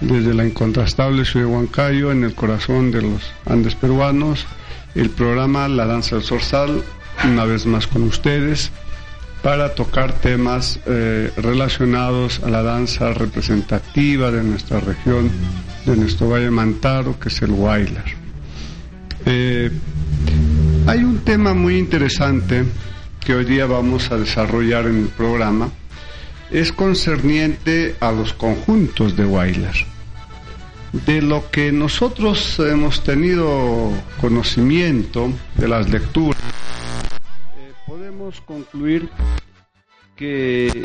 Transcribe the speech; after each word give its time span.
Desde 0.00 0.32
la 0.32 0.46
incontrastable 0.46 1.24
ciudad 1.24 1.46
de 1.46 1.52
Huancayo, 1.52 2.12
en 2.12 2.24
el 2.24 2.34
corazón 2.34 2.90
de 2.90 3.02
los 3.02 3.32
Andes 3.46 3.74
peruanos, 3.74 4.46
el 4.94 5.10
programa 5.10 5.68
La 5.68 5.86
Danza 5.86 6.16
del 6.16 6.24
Zorzal, 6.24 6.82
una 7.24 7.44
vez 7.44 7.66
más 7.66 7.86
con 7.86 8.02
ustedes, 8.04 8.70
para 9.42 9.74
tocar 9.74 10.12
temas 10.12 10.80
eh, 10.86 11.32
relacionados 11.36 12.40
a 12.44 12.50
la 12.50 12.62
danza 12.62 13.12
representativa 13.12 14.30
de 14.30 14.42
nuestra 14.42 14.80
región, 14.80 15.30
de 15.86 15.96
nuestro 15.96 16.28
Valle 16.28 16.50
Mantaro, 16.50 17.18
que 17.18 17.28
es 17.28 17.42
el 17.42 17.50
Wailar. 17.50 18.04
Eh, 19.26 19.70
hay 20.86 21.04
un 21.04 21.18
tema 21.18 21.54
muy 21.54 21.76
interesante 21.76 22.64
que 23.20 23.34
hoy 23.34 23.44
día 23.44 23.66
vamos 23.66 24.10
a 24.10 24.16
desarrollar 24.16 24.86
en 24.86 25.02
el 25.02 25.08
programa, 25.08 25.70
es 26.50 26.72
concerniente 26.72 27.96
a 28.00 28.12
los 28.12 28.32
conjuntos 28.32 29.16
de 29.16 29.26
Wailar. 29.26 29.74
De 30.92 31.20
lo 31.20 31.50
que 31.50 31.70
nosotros 31.70 32.58
hemos 32.58 33.04
tenido 33.04 33.92
conocimiento 34.20 35.30
de 35.56 35.68
las 35.68 35.90
lecturas, 35.90 36.40
eh, 37.58 37.72
podemos 37.86 38.40
concluir 38.40 39.10
que 40.16 40.82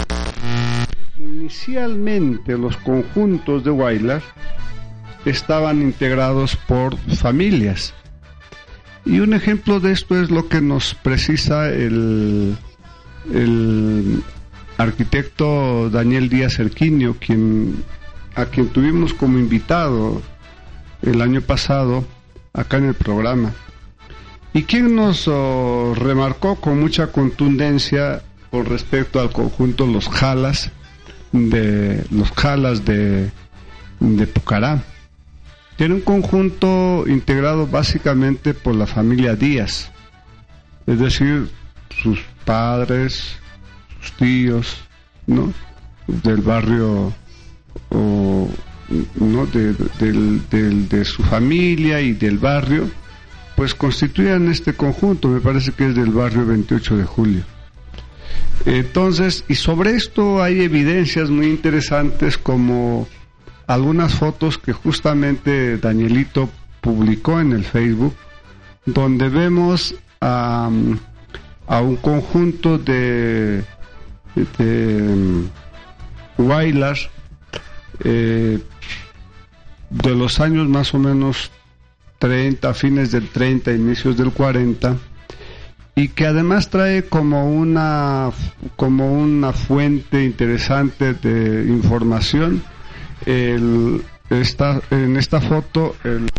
inicialmente 1.17 2.57
los 2.57 2.75
conjuntos 2.77 3.63
de 3.63 3.71
Wailar 3.71 4.21
estaban 5.25 5.81
integrados 5.81 6.57
por 6.67 6.97
familias. 7.15 7.93
Y 9.05 9.19
un 9.19 9.33
ejemplo 9.33 9.79
de 9.79 9.93
esto 9.93 10.21
es 10.21 10.29
lo 10.29 10.49
que 10.49 10.61
nos 10.61 10.95
precisa 10.95 11.69
el, 11.69 12.57
el 13.33 14.21
arquitecto 14.77 15.89
Daniel 15.89 16.29
Díaz 16.29 16.59
Erquinio, 16.59 17.17
quien, 17.19 17.83
a 18.35 18.45
quien 18.45 18.69
tuvimos 18.69 19.13
como 19.13 19.37
invitado 19.37 20.21
el 21.01 21.21
año 21.21 21.41
pasado 21.41 22.05
acá 22.53 22.77
en 22.77 22.85
el 22.85 22.93
programa, 22.93 23.53
y 24.53 24.63
quien 24.63 24.95
nos 24.95 25.27
oh, 25.27 25.93
remarcó 25.95 26.55
con 26.55 26.79
mucha 26.79 27.07
contundencia 27.07 28.21
con 28.51 28.65
respecto 28.65 29.19
al 29.19 29.31
conjunto 29.31 29.87
Los 29.87 30.07
Jalas 30.09 30.71
de 31.31 32.05
los 32.11 32.31
Jalas 32.31 32.85
de, 32.85 33.31
de 33.99 34.27
Pucará. 34.27 34.83
Tiene 35.75 35.95
un 35.95 36.01
conjunto 36.01 37.05
integrado 37.07 37.65
básicamente 37.65 38.53
por 38.53 38.75
la 38.75 38.85
familia 38.85 39.35
Díaz, 39.35 39.91
es 40.85 40.99
decir, 40.99 41.49
sus 41.89 42.19
padres, 42.45 43.37
tíos, 44.13 44.83
¿no? 45.25 45.53
Del 46.07 46.41
barrio, 46.41 47.13
o, 47.89 48.49
¿no? 49.15 49.45
De, 49.47 49.73
de 49.73 51.05
su 51.05 51.23
familia 51.23 52.01
y 52.01 52.13
del 52.13 52.37
barrio, 52.37 52.89
pues 53.55 53.73
constituyen 53.73 54.49
este 54.51 54.73
conjunto, 54.73 55.29
me 55.29 55.39
parece 55.39 55.71
que 55.71 55.87
es 55.87 55.95
del 55.95 56.11
barrio 56.11 56.45
28 56.45 56.97
de 56.97 57.03
julio. 57.05 57.43
Entonces, 58.65 59.43
y 59.47 59.55
sobre 59.55 59.95
esto 59.95 60.41
hay 60.41 60.61
evidencias 60.61 61.29
muy 61.29 61.47
interesantes 61.47 62.37
como 62.37 63.07
algunas 63.67 64.13
fotos 64.13 64.57
que 64.57 64.73
justamente 64.73 65.77
Danielito 65.77 66.49
publicó 66.81 67.39
en 67.39 67.53
el 67.53 67.63
Facebook, 67.63 68.15
donde 68.85 69.29
vemos 69.29 69.95
a, 70.21 70.69
un 70.69 71.95
conjunto 71.97 72.77
de, 72.77 73.63
de 74.35 75.43
eh, 78.03 78.59
de 79.89 80.15
los 80.15 80.39
años 80.39 80.67
más 80.67 80.93
o 80.93 80.99
menos 80.99 81.51
30, 82.19 82.73
fines 82.73 83.11
del 83.11 83.29
30, 83.29 83.73
inicios 83.73 84.17
del 84.17 84.31
40, 84.31 84.97
y 85.95 86.07
que 86.09 86.25
además 86.25 86.69
trae 86.69 87.03
como 87.03 87.51
una, 87.51 88.31
como 88.75 89.13
una 89.13 89.53
fuente 89.53 90.23
interesante 90.23 91.13
de 91.13 91.65
información 91.67 92.63
el, 93.25 94.03
está 94.29 94.81
en 94.89 95.17
esta 95.17 95.39
foto 95.39 95.95
el 96.03 96.29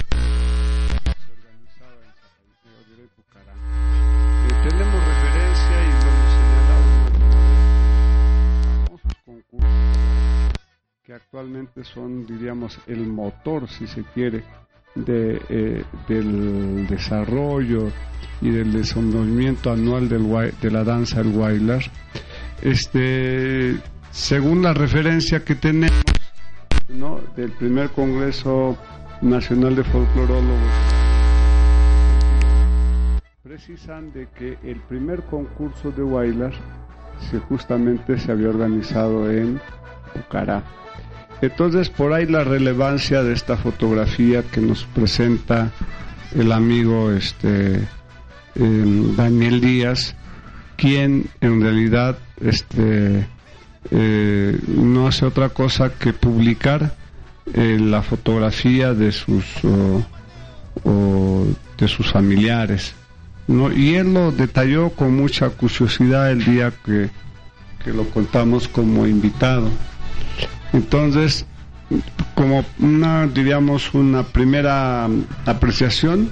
actualmente 11.34 11.82
son 11.82 12.24
diríamos 12.26 12.78
el 12.86 13.08
motor 13.08 13.68
si 13.68 13.88
se 13.88 14.04
quiere 14.04 14.44
de, 14.94 15.42
eh, 15.48 15.82
del 16.06 16.86
desarrollo 16.86 17.90
y 18.40 18.50
del 18.50 18.72
desenvolvimiento 18.72 19.72
anual 19.72 20.08
del, 20.08 20.28
de 20.62 20.70
la 20.70 20.84
danza 20.84 21.24
del 21.24 21.36
Wailar 21.36 21.82
este 22.62 23.76
según 24.12 24.62
la 24.62 24.74
referencia 24.74 25.44
que 25.44 25.56
tenemos 25.56 26.04
¿no? 26.88 27.18
del 27.34 27.50
primer 27.50 27.90
Congreso 27.90 28.78
Nacional 29.20 29.74
de 29.74 29.82
Folclorólogos 29.82 30.70
precisan 33.42 34.12
de 34.12 34.28
que 34.38 34.56
el 34.62 34.78
primer 34.82 35.24
concurso 35.24 35.90
de 35.90 36.04
Wailar 36.04 36.52
se 37.28 37.40
justamente 37.40 38.18
se 38.18 38.30
había 38.30 38.50
organizado 38.50 39.28
en 39.28 39.60
Pucará. 40.12 40.62
Entonces 41.46 41.90
por 41.90 42.12
ahí 42.12 42.26
la 42.26 42.44
relevancia 42.44 43.22
de 43.22 43.34
esta 43.34 43.56
fotografía 43.56 44.42
que 44.42 44.60
nos 44.60 44.84
presenta 44.84 45.70
el 46.34 46.52
amigo 46.52 47.10
este 47.12 47.86
em, 48.54 49.14
Daniel 49.16 49.60
Díaz, 49.60 50.16
quien 50.76 51.26
en 51.40 51.60
realidad 51.60 52.18
este 52.40 53.26
eh, 53.90 54.58
no 54.68 55.06
hace 55.06 55.26
otra 55.26 55.50
cosa 55.50 55.92
que 55.92 56.12
publicar 56.12 56.94
eh, 57.52 57.78
la 57.80 58.02
fotografía 58.02 58.94
de 58.94 59.12
sus 59.12 59.44
de 61.78 61.88
sus 61.88 62.10
familiares 62.10 62.94
y 63.76 63.94
él 63.94 64.14
lo 64.14 64.32
detalló 64.32 64.90
con 64.90 65.14
mucha 65.14 65.50
curiosidad 65.50 66.32
el 66.32 66.44
día 66.44 66.72
que 66.84 67.10
lo 67.92 68.04
contamos 68.10 68.66
como 68.66 69.06
invitado 69.06 69.68
entonces 70.74 71.46
como 72.34 72.64
una 72.78 73.26
diríamos 73.26 73.94
una 73.94 74.22
primera 74.24 75.08
apreciación 75.46 76.30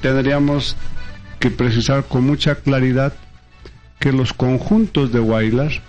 tendríamos 0.00 0.76
que 1.38 1.50
precisar 1.50 2.04
con 2.04 2.24
mucha 2.24 2.54
claridad 2.54 3.12
que 3.98 4.12
los 4.12 4.32
conjuntos 4.32 5.12
de 5.12 5.20
Wailar 5.20 5.82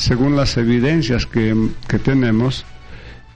según 0.00 0.34
las 0.34 0.56
evidencias 0.56 1.26
que, 1.26 1.54
tenemos, 2.02 2.64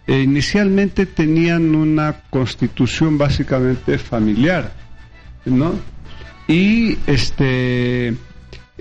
eh, 0.07 0.21
inicialmente 0.23 1.05
tenían 1.05 1.75
una 1.75 2.22
constitución 2.31 3.19
básicamente 3.19 3.98
familiar, 3.98 4.72
¿no? 5.45 5.75
Y 6.48 6.97
este 7.07 8.15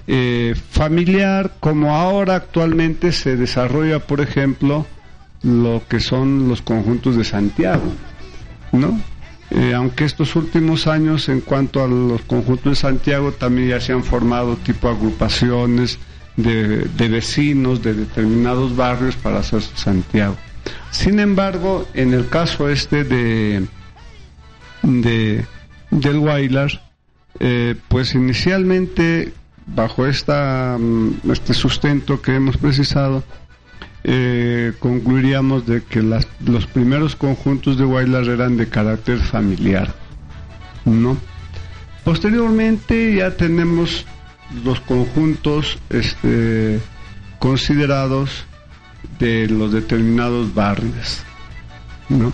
eh, 0.07 0.55
familiar, 0.71 1.55
como 1.59 1.93
ahora 1.93 2.35
actualmente 2.35 3.11
se 3.11 3.35
desarrolla, 3.35 3.99
por 3.99 4.21
ejemplo, 4.21 4.87
lo 5.43 5.81
que 5.87 5.99
son 5.99 6.47
los 6.47 6.61
conjuntos 6.61 7.15
de 7.15 7.23
Santiago, 7.23 7.91
¿no? 8.71 8.99
Eh, 9.51 9.73
aunque 9.75 10.05
estos 10.05 10.35
últimos 10.35 10.87
años, 10.87 11.29
en 11.29 11.41
cuanto 11.41 11.83
a 11.83 11.87
los 11.87 12.21
conjuntos 12.21 12.71
de 12.71 12.75
Santiago, 12.75 13.33
también 13.33 13.69
ya 13.69 13.79
se 13.79 13.93
han 13.93 14.03
formado 14.03 14.55
tipo 14.55 14.89
agrupaciones, 14.89 15.99
de, 16.37 17.07
vecinos 17.09 17.81
de 17.83 17.93
determinados 17.93 18.75
barrios 18.75 19.15
para 19.15 19.39
hacer 19.39 19.61
Santiago. 19.61 20.35
Sin 20.91 21.19
embargo, 21.19 21.87
en 21.93 22.13
el 22.13 22.27
caso 22.29 22.69
este 22.69 23.03
de, 23.03 23.65
de 24.81 25.45
del 25.91 26.17
Wailar, 26.17 26.81
eh, 27.39 27.75
pues 27.87 28.15
inicialmente 28.15 29.33
bajo 29.65 30.07
esta, 30.07 30.77
mm, 30.79 31.31
este 31.31 31.53
sustento 31.53 32.21
que 32.21 32.35
hemos 32.35 32.57
precisado, 32.57 33.23
eh, 34.03 34.73
concluiríamos 34.79 35.65
de 35.65 35.83
que 35.83 36.01
los 36.01 36.65
primeros 36.67 37.15
conjuntos 37.15 37.77
de 37.77 37.85
Wailar 37.85 38.25
eran 38.25 38.57
de 38.57 38.67
carácter 38.67 39.19
familiar, 39.19 39.93
¿no? 40.85 41.17
Posteriormente 42.03 43.15
ya 43.15 43.37
tenemos 43.37 44.05
los 44.65 44.81
conjuntos 44.81 45.77
este, 45.89 46.79
considerados 47.39 48.45
de 49.19 49.47
los 49.47 49.71
determinados 49.71 50.53
barrios, 50.53 51.23
¿no? 52.09 52.33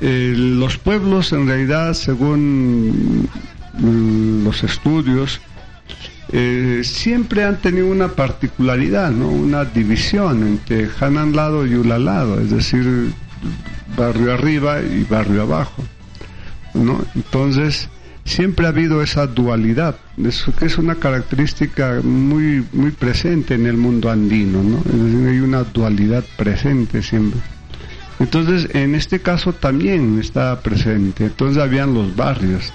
Eh, 0.00 0.34
los 0.36 0.78
pueblos 0.78 1.32
en 1.32 1.46
realidad, 1.46 1.94
según 1.94 3.28
mm, 3.74 4.44
los 4.44 4.62
estudios, 4.62 5.40
eh, 6.34 6.80
siempre 6.82 7.44
han 7.44 7.58
tenido 7.58 7.88
una 7.88 8.08
particularidad, 8.08 9.10
¿no? 9.10 9.28
una 9.28 9.66
división 9.66 10.46
entre 10.46 10.88
Hanan 10.98 11.36
lado 11.36 11.66
y 11.66 11.74
Ula 11.74 11.98
lado, 11.98 12.40
es 12.40 12.50
decir, 12.50 13.12
barrio 13.96 14.32
arriba 14.32 14.80
y 14.80 15.04
barrio 15.04 15.42
abajo. 15.42 15.84
Entonces, 17.14 17.90
siempre 18.24 18.64
ha 18.64 18.70
habido 18.70 19.02
esa 19.02 19.26
dualidad, 19.26 19.96
eso 20.24 20.54
que 20.56 20.64
es 20.64 20.78
una 20.78 20.94
característica 20.94 22.00
muy, 22.02 22.64
muy 22.72 22.92
presente 22.92 23.54
en 23.54 23.66
el 23.66 23.76
mundo 23.76 24.10
andino, 24.10 24.62
¿no? 24.62 24.78
es 24.78 25.04
decir, 25.04 25.28
hay 25.28 25.40
una 25.40 25.64
dualidad 25.64 26.24
presente 26.38 27.02
siempre. 27.02 27.40
Entonces, 28.20 28.74
en 28.74 28.94
este 28.94 29.20
caso 29.20 29.52
también 29.52 30.18
está 30.18 30.60
presente. 30.60 31.24
Entonces 31.24 31.60
habían 31.60 31.92
los 31.92 32.14
barrios. 32.14 32.70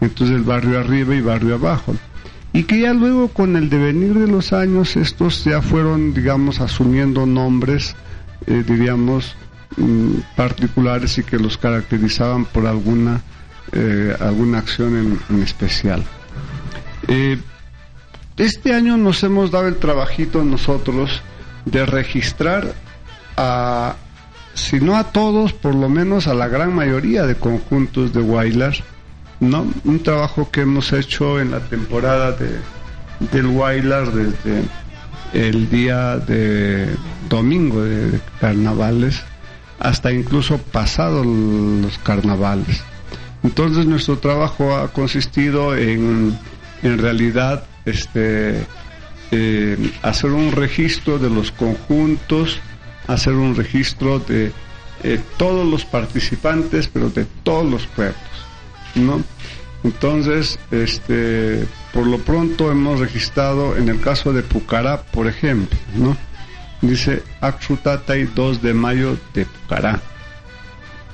Entonces 0.00 0.36
el 0.36 0.42
barrio 0.42 0.78
arriba 0.78 1.14
y 1.14 1.22
barrio 1.22 1.54
abajo 1.54 1.96
y 2.52 2.64
que 2.64 2.80
ya 2.80 2.94
luego 2.94 3.28
con 3.28 3.56
el 3.56 3.68
devenir 3.68 4.14
de 4.14 4.26
los 4.26 4.52
años 4.52 4.96
estos 4.96 5.44
ya 5.44 5.60
fueron, 5.60 6.14
digamos, 6.14 6.60
asumiendo 6.60 7.26
nombres, 7.26 7.94
eh, 8.46 8.64
diríamos, 8.66 9.36
mm, 9.76 10.20
particulares 10.36 11.18
y 11.18 11.24
que 11.24 11.38
los 11.38 11.58
caracterizaban 11.58 12.46
por 12.46 12.66
alguna, 12.66 13.20
eh, 13.72 14.16
alguna 14.20 14.58
acción 14.58 15.18
en, 15.28 15.42
especial. 15.42 16.02
Eh, 17.06 17.38
este 18.36 18.74
año 18.74 18.96
nos 18.96 19.22
hemos 19.24 19.50
dado 19.50 19.68
el 19.68 19.76
trabajito 19.76 20.42
nosotros 20.42 21.22
de 21.64 21.84
registrar 21.84 22.72
a, 23.36 23.96
si 24.54 24.80
no 24.80 24.96
a 24.96 25.12
todos, 25.12 25.52
por 25.52 25.74
lo 25.74 25.88
menos 25.88 26.26
a 26.28 26.34
la 26.34 26.48
gran 26.48 26.74
mayoría 26.74 27.26
de 27.26 27.34
conjuntos 27.34 28.12
de 28.12 28.20
Wailers, 28.20 28.82
¿no? 29.40 29.66
Un 29.84 30.02
trabajo 30.02 30.50
que 30.50 30.62
hemos 30.62 30.92
hecho 30.92 31.40
en 31.40 31.50
la 31.50 31.60
temporada 31.60 32.32
de, 32.32 32.58
del 33.32 33.46
Wailar 33.46 34.12
desde 34.12 34.62
el 35.32 35.68
día 35.70 36.16
de 36.16 36.94
domingo 37.28 37.82
de, 37.82 38.20
carnavales 38.40 39.22
hasta 39.78 40.12
incluso 40.12 40.58
pasado 40.58 41.22
los 41.24 41.98
carnavales. 41.98 42.82
Entonces 43.44 43.86
nuestro 43.86 44.18
trabajo 44.18 44.76
ha 44.76 44.88
consistido 44.88 45.76
en, 45.76 46.36
en 46.82 46.98
realidad, 46.98 47.64
este, 47.84 48.64
eh, 49.30 49.92
hacer 50.02 50.30
un 50.30 50.52
registro 50.52 51.18
de 51.18 51.30
los 51.30 51.52
conjuntos, 51.52 52.58
hacer 53.06 53.34
un 53.34 53.54
registro 53.54 54.18
de 54.18 54.52
eh, 55.04 55.20
todos 55.36 55.66
los 55.66 55.84
participantes, 55.84 56.88
pero 56.88 57.10
de 57.10 57.26
todos 57.44 57.70
los 57.70 57.86
pueblos. 57.86 58.16
¿No? 58.98 59.22
Entonces, 59.84 60.58
este, 60.70 61.64
por 61.92 62.06
lo 62.06 62.18
pronto 62.18 62.70
hemos 62.70 63.00
registrado 63.00 63.76
en 63.76 63.88
el 63.88 64.00
caso 64.00 64.32
de 64.32 64.42
Pucará, 64.42 65.02
por 65.02 65.26
ejemplo, 65.26 65.78
¿no? 65.94 66.16
Dice 66.82 67.22
Axutatay 67.40 68.28
2 68.34 68.62
de 68.62 68.74
mayo 68.74 69.16
de 69.34 69.46
Pucará. 69.46 70.00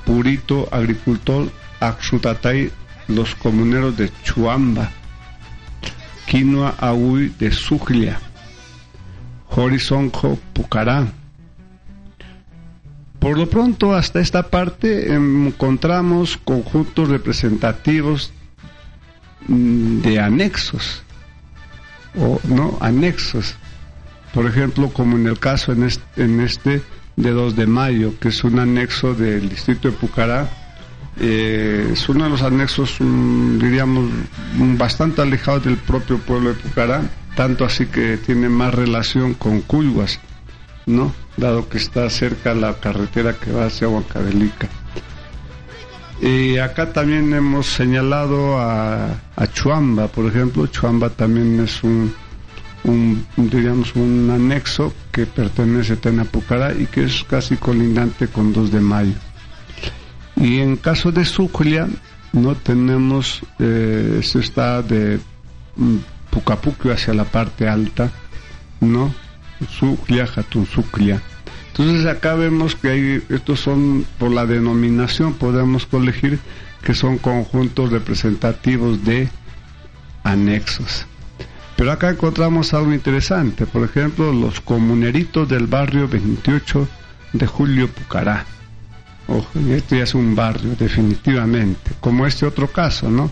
Purito 0.05 0.69
agricultor 0.71 1.51
Axutatay 1.81 2.71
los 3.09 3.35
comuneros 3.35 3.97
de 3.97 4.11
Chuamba. 4.23 4.91
Quinoa 6.27 6.75
Aui 6.79 7.33
de 7.39 7.51
Suglia. 7.53 8.19
Horizonjo 9.57 10.39
Pucará 10.53 11.07
por 13.25 13.39
lo 13.39 13.49
pronto, 13.49 13.95
hasta 13.95 14.21
esta 14.21 14.43
parte 14.51 15.15
encontramos 15.15 16.37
conjuntos 16.45 17.09
representativos 17.09 18.35
mm, 19.49 20.03
de 20.03 20.21
anexos, 20.21 21.03
o 22.19 22.39
no, 22.47 22.77
anexos. 22.83 23.57
Por 24.35 24.45
ejemplo, 24.45 24.91
como 24.91 25.17
en 25.17 25.27
el 25.27 25.39
caso 25.39 25.73
en 25.73 26.41
este, 26.41 26.83
de 27.17 27.31
2 27.31 27.57
de 27.57 27.67
mayo, 27.67 28.13
que 28.21 28.29
es 28.29 28.45
un 28.45 28.59
anexo 28.59 29.15
del 29.15 29.49
distrito 29.49 29.91
de 29.91 29.97
Pucará, 29.97 30.51
eh, 31.19 31.93
es 31.95 32.07
uno 32.11 32.25
de 32.25 32.31
los 32.31 32.43
anexos, 32.43 32.97
mm, 33.01 33.59
diríamos, 33.59 34.05
mm, 34.59 34.77
bastante 34.77 35.23
alejados 35.23 35.65
del 35.65 35.79
propio 35.79 36.19
pueblo 36.19 36.51
de 36.51 36.57
Pucará, 36.57 37.01
tanto 37.35 37.65
así 37.65 37.87
que 37.87 38.19
tiene 38.19 38.51
más 38.51 38.75
relación 38.75 39.33
con 39.33 39.63
Culhuas, 39.63 40.21
¿no? 40.87 41.13
dado 41.37 41.69
que 41.69 41.79
está 41.79 42.09
cerca 42.11 42.55
la 42.55 42.75
carretera 42.75 43.35
que 43.35 43.53
va 43.53 43.67
hacia 43.67 43.89
Huancavelica. 43.89 44.69
Y 46.21 46.59
acá 46.59 46.93
también 46.93 47.35
hemos 47.35 47.67
señalado 47.67 48.59
a, 48.59 49.21
Chuamba, 49.53 50.09
por 50.09 50.27
ejemplo. 50.27 50.67
Chuamba 50.69 51.11
también 51.11 51.61
es 51.61 51.83
un, 51.83 52.15
un, 52.85 53.27
un 53.37 54.31
anexo 54.31 54.95
que 55.11 55.27
pertenece 55.27 55.95
a 55.95 55.97
Tenapucará 55.97 56.73
y 56.73 56.87
que 56.87 57.05
es 57.05 57.25
casi 57.25 57.57
colindante 57.57 58.29
con 58.29 58.53
2 58.53 58.71
de 58.71 58.81
mayo. 58.81 59.15
Y 60.37 60.59
en 60.59 60.77
caso 60.77 61.13
de 61.13 61.25
Suclia, 61.25 61.89
no 62.33 62.55
tenemos, 62.55 63.43
eh, 63.59 64.21
está 64.23 64.83
de 64.83 65.21
mm, 65.77 65.97
Pucapuquio 66.31 66.93
hacia 66.93 67.15
la 67.15 67.25
parte 67.25 67.69
alta, 67.69 68.11
¿no? 68.81 69.15
Suclia. 69.69 71.23
Entonces 71.69 72.07
acá 72.07 72.35
vemos 72.35 72.77
que 72.77 72.89
hay, 72.89 73.23
estos 73.29 73.61
son, 73.61 74.07
por 74.19 74.31
la 74.31 74.47
denominación 74.47 75.35
podemos 75.35 75.87
colegir 75.87 76.39
que 76.83 76.95
son 76.95 77.19
conjuntos 77.19 77.91
representativos 77.91 79.05
de 79.05 79.29
anexos. 80.23 81.07
Pero 81.77 81.91
acá 81.91 82.11
encontramos 82.11 82.73
algo 82.75 82.93
interesante, 82.93 83.67
por 83.67 83.83
ejemplo, 83.83 84.33
los 84.33 84.61
comuneritos 84.61 85.49
del 85.49 85.67
barrio 85.67 86.07
28 86.07 86.89
de 87.33 87.47
Julio 87.47 87.89
Pucará. 87.89 88.47
Ojo, 89.27 89.59
este 89.71 89.99
ya 89.99 90.05
es 90.05 90.15
un 90.15 90.37
barrio, 90.37 90.77
definitivamente, 90.79 91.93
como 92.01 92.27
este 92.27 92.47
otro 92.47 92.69
caso, 92.69 93.11
¿no? 93.11 93.31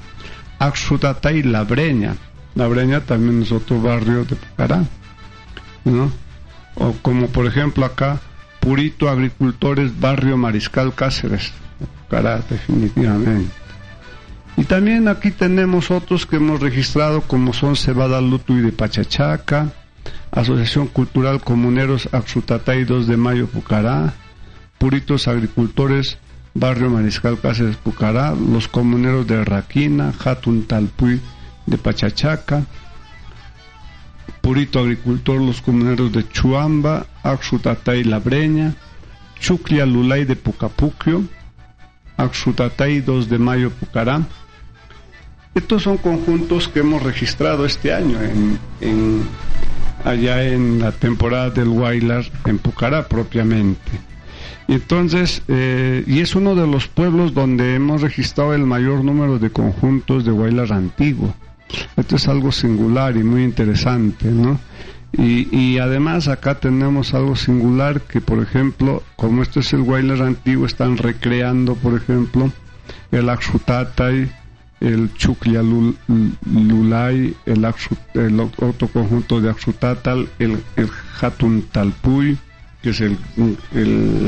Axutatay 0.58 1.42
La 1.42 1.62
Breña. 1.62 2.16
La 2.54 2.66
Breña 2.66 3.00
también 3.00 3.42
es 3.42 3.52
otro 3.52 3.80
barrio 3.80 4.24
de 4.24 4.34
Pucará, 4.34 4.84
¿no? 5.84 6.10
O 6.74 6.92
como 7.02 7.28
por 7.28 7.46
ejemplo 7.46 7.84
acá 7.84 8.20
Purito 8.60 9.08
Agricultores 9.08 9.98
Barrio 9.98 10.36
Mariscal 10.36 10.94
Cáceres, 10.94 11.52
Cará, 12.08 12.40
definitivamente. 12.48 13.50
Y 14.56 14.64
también 14.64 15.08
aquí 15.08 15.30
tenemos 15.30 15.90
otros 15.90 16.26
que 16.26 16.36
hemos 16.36 16.60
registrado 16.60 17.22
como 17.22 17.52
son 17.54 17.74
Cebada 17.74 18.20
y 18.20 18.54
de 18.60 18.70
Pachachaca, 18.70 19.72
Asociación 20.30 20.86
Cultural 20.86 21.40
Comuneros 21.40 22.08
Axutatay 22.12 22.84
2 22.84 23.06
de 23.06 23.16
Mayo 23.16 23.46
Pucará, 23.48 24.14
Puritos 24.78 25.26
Agricultores 25.26 26.18
Barrio 26.54 26.90
Mariscal 26.90 27.40
Cáceres 27.40 27.76
Pucará, 27.76 28.34
los 28.34 28.68
comuneros 28.68 29.26
de 29.26 29.44
Raquina, 29.44 30.12
Jatun 30.12 30.64
Talpuy 30.66 31.20
de 31.66 31.78
Pachachaca, 31.78 32.62
Purito 34.42 34.80
Agricultor, 34.80 35.40
los 35.40 35.62
comuneros 35.62 36.12
de 36.12 36.28
Chuamba, 36.28 37.06
Axutatay 37.22 38.04
La 38.04 38.18
Breña, 38.18 38.74
Chuclia 39.38 39.86
Lulay 39.86 40.24
de 40.24 40.36
Pucapuquio, 40.36 41.22
Axutatay 42.16 43.00
2 43.00 43.28
de 43.30 43.38
Mayo 43.38 43.70
Pucará. 43.70 44.20
Estos 45.54 45.84
son 45.84 45.96
conjuntos 45.96 46.68
que 46.68 46.80
hemos 46.80 47.02
registrado 47.02 47.64
este 47.64 47.92
año 47.92 48.18
en, 48.80 49.22
allá 50.04 50.44
en 50.44 50.80
la 50.80 50.92
temporada 50.92 51.50
del 51.50 51.68
Wailar 51.68 52.24
en 52.44 52.58
Pucará 52.58 53.06
propiamente. 53.06 53.92
Entonces, 54.66 55.42
eh, 55.48 56.02
y 56.06 56.20
es 56.20 56.34
uno 56.34 56.54
de 56.54 56.66
los 56.66 56.88
pueblos 56.88 57.32
donde 57.32 57.74
hemos 57.76 58.00
registrado 58.00 58.54
el 58.54 58.62
mayor 58.62 59.04
número 59.04 59.38
de 59.38 59.50
conjuntos 59.50 60.24
de 60.24 60.32
Wailar 60.32 60.72
antiguo. 60.72 61.34
Esto 61.96 62.16
es 62.16 62.28
algo 62.28 62.52
singular 62.52 63.16
y 63.16 63.22
muy 63.22 63.44
interesante, 63.44 64.30
¿no? 64.30 64.60
Y, 65.14 65.78
además 65.78 66.28
acá 66.28 66.54
tenemos 66.54 67.12
algo 67.12 67.36
singular 67.36 68.00
que, 68.00 68.22
por 68.22 68.42
ejemplo, 68.42 69.02
como 69.16 69.42
esto 69.42 69.60
es 69.60 69.74
el 69.74 69.82
Wailer 69.82 70.22
antiguo, 70.22 70.64
están 70.64 70.96
recreando, 70.96 71.74
por 71.74 71.94
ejemplo, 71.94 72.50
el 73.10 73.28
Axutatay, 73.28 74.32
el 74.80 75.12
Chuklialulay, 75.12 77.36
el, 77.44 77.66
el 78.14 78.40
otro 78.40 78.88
conjunto 78.88 79.42
de 79.42 79.50
Axutatal, 79.50 80.30
el, 80.38 80.64
el 80.76 80.88
Hatun 81.20 81.60
Talpuy, 81.70 82.38
que 82.80 82.88
es 82.90 83.02
el, 83.02 83.18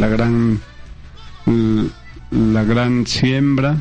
la 0.00 0.08
gran 0.08 0.60
la 2.30 2.64
gran 2.64 3.06
siembra, 3.06 3.76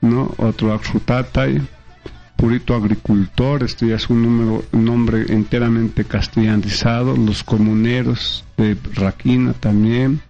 ¿no? 0.00 0.32
Otro 0.38 0.72
Axutatay, 0.72 1.60
Purito 2.40 2.74
Agricultor, 2.74 3.64
este 3.64 3.88
ya 3.88 3.96
es 3.96 4.08
un, 4.08 4.22
número, 4.22 4.64
nombre 4.72 5.26
enteramente 5.28 6.06
castellanizado, 6.06 7.14
los 7.14 7.44
comuneros 7.44 8.46
de 8.56 8.78
Raquina 8.94 9.52
también, 9.52 10.22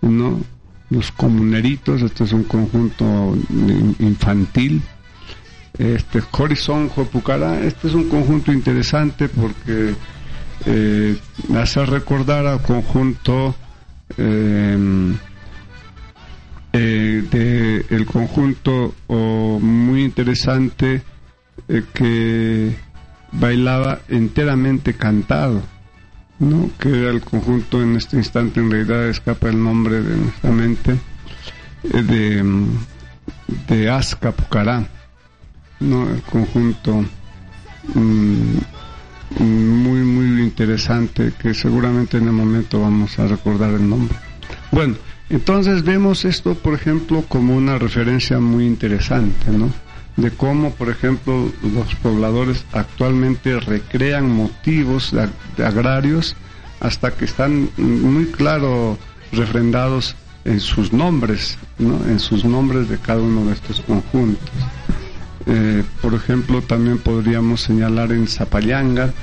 ¿no? 0.00 0.38
Los 0.90 1.10
comuneritos, 1.10 2.02
este 2.02 2.22
es 2.22 2.32
un 2.32 2.44
conjunto 2.44 3.36
infantil. 3.98 4.80
Este 5.76 6.22
Horizon 6.30 6.88
Jopucara, 6.88 7.60
este 7.62 7.88
es 7.88 7.94
un 7.94 8.08
conjunto 8.08 8.52
interesante 8.52 9.28
porque 9.28 9.94
eh, 10.66 11.16
hace 11.56 11.84
recordar 11.84 12.46
al 12.46 12.62
conjunto 12.62 13.56
eh, 14.16 14.78
eh, 16.72 17.24
de 17.28 17.86
el 17.90 18.06
conjunto 18.06 18.94
muy 19.08 20.04
interesante 20.04 21.02
que 21.94 22.74
bailaba 23.32 24.00
enteramente 24.08 24.94
cantado, 24.94 25.62
¿no? 26.38 26.70
que 26.78 26.88
era 26.88 27.10
el 27.10 27.20
conjunto 27.20 27.82
en 27.82 27.96
este 27.96 28.16
instante, 28.16 28.60
en 28.60 28.70
realidad 28.70 29.08
escapa 29.08 29.48
el 29.48 29.62
nombre 29.62 30.02
de 30.02 30.16
nuestra 30.16 30.50
mente, 30.50 30.96
eh, 31.84 32.02
de, 32.02 32.42
de 33.68 34.32
Pucará, 34.32 34.86
¿no? 35.80 36.10
el 36.10 36.22
conjunto 36.22 37.04
mm, 37.94 38.56
muy, 39.38 40.00
muy 40.00 40.42
interesante 40.42 41.32
que 41.40 41.54
seguramente 41.54 42.16
en 42.16 42.26
el 42.26 42.32
momento 42.32 42.80
vamos 42.80 43.18
a 43.18 43.28
recordar 43.28 43.70
el 43.74 43.88
nombre. 43.88 44.16
Bueno, 44.72 44.96
entonces 45.28 45.84
vemos 45.84 46.24
esto, 46.24 46.54
por 46.54 46.74
ejemplo, 46.74 47.24
como 47.28 47.56
una 47.56 47.78
referencia 47.78 48.40
muy 48.40 48.66
interesante, 48.66 49.50
¿no? 49.52 49.70
De 50.20 50.30
cómo, 50.30 50.72
por 50.74 50.90
ejemplo, 50.90 51.50
los 51.62 51.94
pobladores 51.96 52.66
actualmente 52.72 53.58
recrean 53.58 54.30
motivos 54.30 55.14
agrarios 55.56 56.36
hasta 56.80 57.12
que 57.12 57.24
están 57.24 57.70
muy 57.78 58.26
claro 58.26 58.98
refrendados 59.32 60.16
en 60.44 60.60
sus 60.60 60.92
nombres, 60.92 61.56
¿no? 61.78 62.04
En 62.06 62.20
sus 62.20 62.44
nombres 62.44 62.90
de 62.90 62.98
cada 62.98 63.22
uno 63.22 63.46
de 63.46 63.54
estos 63.54 63.80
conjuntos. 63.80 64.50
Eh, 65.46 65.82
por 66.02 66.12
ejemplo, 66.12 66.60
también 66.60 66.98
podríamos 66.98 67.62
señalar 67.62 68.12
en 68.12 68.26
Zapayanga, 68.26 69.14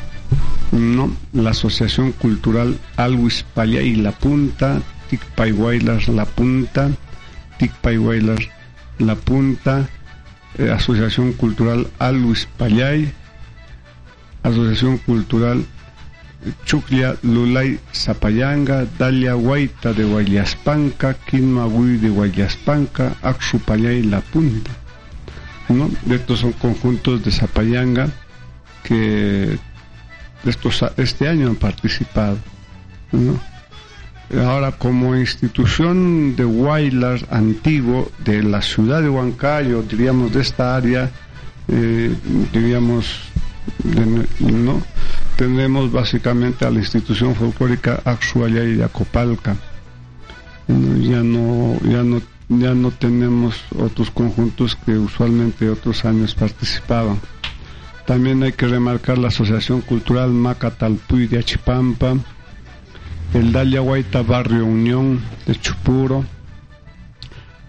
¿no? 0.72 1.12
La 1.32 1.52
Asociación 1.52 2.12
Cultural 2.12 2.76
Alwis 2.96 3.46
Paya 3.54 3.84
y 3.84 3.96
La 3.96 4.14
Punta, 4.14 4.82
Tikpaiwailas 5.12 6.08
La 6.08 6.26
Punta, 6.26 6.90
Tikpaiwailas 7.60 8.40
La 8.98 9.16
Punta, 9.16 9.88
eh, 10.58 10.72
Asociación 10.72 11.34
Cultural 11.34 11.88
Aluis 12.00 12.48
Payay, 12.58 13.12
Asociación 14.44 14.98
Cultural 14.98 15.66
Chuclia 16.66 17.16
Lulay 17.24 17.80
Zapayanga, 17.94 18.86
Dalia 18.98 19.34
Guaita 19.34 19.94
de 19.94 20.04
Guayaspanca, 20.06 21.14
Quinmagui 21.14 21.98
de 21.98 22.10
Guayaspanca, 22.10 23.16
Axu 23.22 23.60
Payay 23.60 24.04
La 24.04 24.22
Punta. 24.22 24.72
¿no? 25.70 25.90
Estos 26.10 26.40
son 26.40 26.54
conjuntos 26.54 27.24
de 27.24 27.32
Zapayanga 27.32 28.10
que 28.84 29.58
estos, 30.46 30.84
este 30.98 31.28
año 31.28 31.48
han 31.48 31.56
participado. 31.56 32.38
¿no? 33.12 33.40
Ahora, 34.36 34.74
como 34.74 35.16
institución 35.16 36.36
de 36.36 36.44
Wildlife 36.44 37.26
antiguo 37.30 38.12
de 38.26 38.44
la 38.44 38.62
ciudad 38.62 39.02
de 39.02 39.10
Huancayo, 39.10 39.84
diríamos 39.84 40.34
de 40.34 40.42
esta 40.42 40.76
área, 40.76 41.10
eh, 41.70 42.14
diríamos, 42.52 43.22
¿no? 44.40 44.82
Tenemos 45.38 45.92
básicamente 45.92 46.66
a 46.66 46.72
la 46.72 46.80
institución 46.80 47.36
folclórica 47.36 48.02
Axuaya 48.04 48.66
y 48.66 48.82
Acopalca. 48.82 49.56
Ya 50.68 51.24
no, 51.24 51.80
ya 51.84 52.04
no, 52.04 52.22
ya 52.50 52.74
no 52.74 52.92
tenemos 52.92 53.64
otros 53.80 54.12
conjuntos 54.12 54.76
que 54.76 54.98
usualmente 54.98 55.70
otros 55.70 56.04
años 56.04 56.36
participaban. 56.36 57.18
También 58.06 58.44
hay 58.44 58.52
que 58.52 58.68
remarcar 58.68 59.18
la 59.18 59.30
Asociación 59.30 59.80
Cultural 59.82 60.32
Macatalpuy 60.32 61.28
de 61.28 61.40
Achipampa, 61.40 62.18
el 63.34 63.52
Dalia 63.52 63.82
Guaita 63.82 64.22
Barrio 64.22 64.66
Unión 64.66 65.22
de 65.46 65.56
Chupuro, 65.56 66.24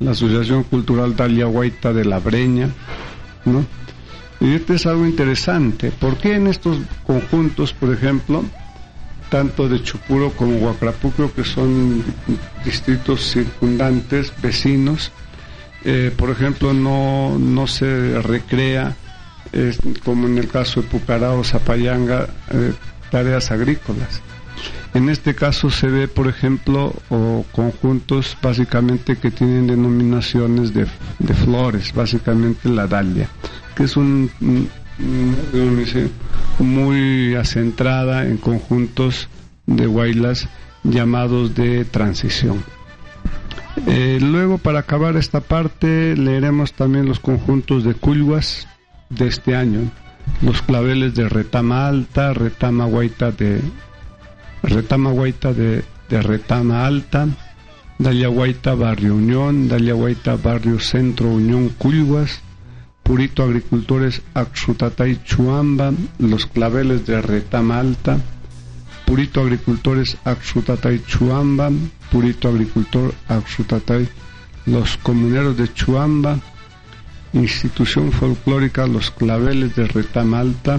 la 0.00 0.12
Asociación 0.12 0.62
Cultural 0.64 1.16
Dalia 1.16 1.46
Guaita 1.46 1.92
de 1.92 2.04
La 2.04 2.18
Breña, 2.18 2.68
¿no? 3.44 3.64
Y 4.40 4.54
este 4.54 4.74
es 4.74 4.86
algo 4.86 5.04
interesante. 5.04 5.90
¿Por 5.90 6.16
qué 6.16 6.36
en 6.36 6.46
estos 6.46 6.78
conjuntos, 7.04 7.72
por 7.72 7.92
ejemplo, 7.92 8.44
tanto 9.30 9.68
de 9.68 9.82
Chupuro 9.82 10.30
como 10.30 10.56
Huacrapucro, 10.58 11.34
que 11.34 11.44
son 11.44 12.04
distritos 12.64 13.32
circundantes, 13.32 14.32
vecinos, 14.40 15.10
eh, 15.84 16.12
por 16.16 16.30
ejemplo, 16.30 16.72
no, 16.72 17.36
no 17.38 17.66
se 17.66 18.20
recrea, 18.22 18.96
como 20.04 20.26
en 20.26 20.38
el 20.38 20.48
caso 20.48 20.82
de 20.82 20.88
Pucará 20.88 21.32
o 21.32 21.42
Zapayanga, 21.42 22.28
eh, 22.52 22.72
tareas 23.10 23.50
agrícolas? 23.50 24.20
En 24.94 25.08
este 25.10 25.34
caso 25.34 25.70
se 25.70 25.88
ve, 25.88 26.08
por 26.08 26.28
ejemplo, 26.28 26.94
conjuntos 27.52 28.36
básicamente 28.42 29.16
que 29.16 29.30
tienen 29.30 29.66
denominaciones 29.66 30.72
de, 30.72 30.86
flores, 31.34 31.92
básicamente 31.92 32.68
la 32.68 32.86
dalia, 32.86 33.28
que 33.76 33.84
es 33.84 33.96
un, 33.96 34.30
muy 36.58 37.34
acentrada 37.34 38.26
en 38.26 38.38
conjuntos 38.38 39.28
de 39.66 39.86
guaylas 39.86 40.48
llamados 40.84 41.54
de 41.54 41.84
transición. 41.84 42.64
Eh, 43.86 44.18
luego, 44.20 44.58
para 44.58 44.80
acabar 44.80 45.16
esta 45.16 45.40
parte, 45.40 46.16
leeremos 46.16 46.72
también 46.72 47.06
los 47.06 47.20
conjuntos 47.20 47.84
de 47.84 47.94
culhuas 47.94 48.66
de 49.10 49.28
este 49.28 49.54
año, 49.54 49.90
los 50.42 50.62
claveles 50.62 51.14
de 51.14 51.28
retama 51.28 51.86
alta, 51.86 52.32
retama 52.32 52.86
guaita 52.86 53.30
de 53.30 53.60
Retama 54.62 55.10
Guaita 55.10 55.52
de, 55.52 55.84
Retama 56.10 56.86
Alta, 56.86 57.28
Dalia 57.98 58.28
Guaita 58.28 58.74
Barrio 58.74 59.14
Unión, 59.14 59.68
Dalia 59.68 59.94
Guaita 59.94 60.36
Barrio 60.36 60.80
Centro 60.80 61.28
Unión 61.28 61.68
Culhuas, 61.70 62.40
Purito 63.02 63.42
Agricultores 63.42 64.22
Axutatay 64.34 65.20
Chuamba, 65.24 65.92
Los 66.18 66.46
Claveles 66.46 67.06
de 67.06 67.22
Retama 67.22 67.78
Alta, 67.78 68.18
Purito 69.06 69.40
Agricultores 69.40 70.16
Axutatay 70.24 71.02
Chuamba, 71.06 71.70
Purito 72.10 72.48
Agricultor 72.48 73.14
Axutatay 73.28 74.08
Los 74.66 74.96
Comuneros 74.98 75.56
de 75.56 75.72
Chuamba, 75.72 76.38
Institución 77.32 78.12
Folclórica 78.12 78.86
Los 78.86 79.10
Claveles 79.10 79.74
de 79.76 79.86
Retama 79.86 80.40
Alta, 80.40 80.78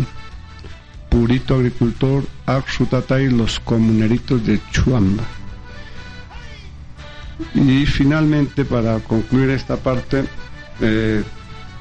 Purito 1.10 1.56
Agricultor, 1.56 2.24
Axutatay, 2.46 3.30
los 3.30 3.60
comuneritos 3.60 4.46
de 4.46 4.60
Chuamba. 4.72 5.24
Y 7.54 7.86
finalmente, 7.86 8.66
para 8.66 9.00
concluir 9.00 9.50
esta 9.50 9.78
parte, 9.78 10.25
eh, 10.82 11.24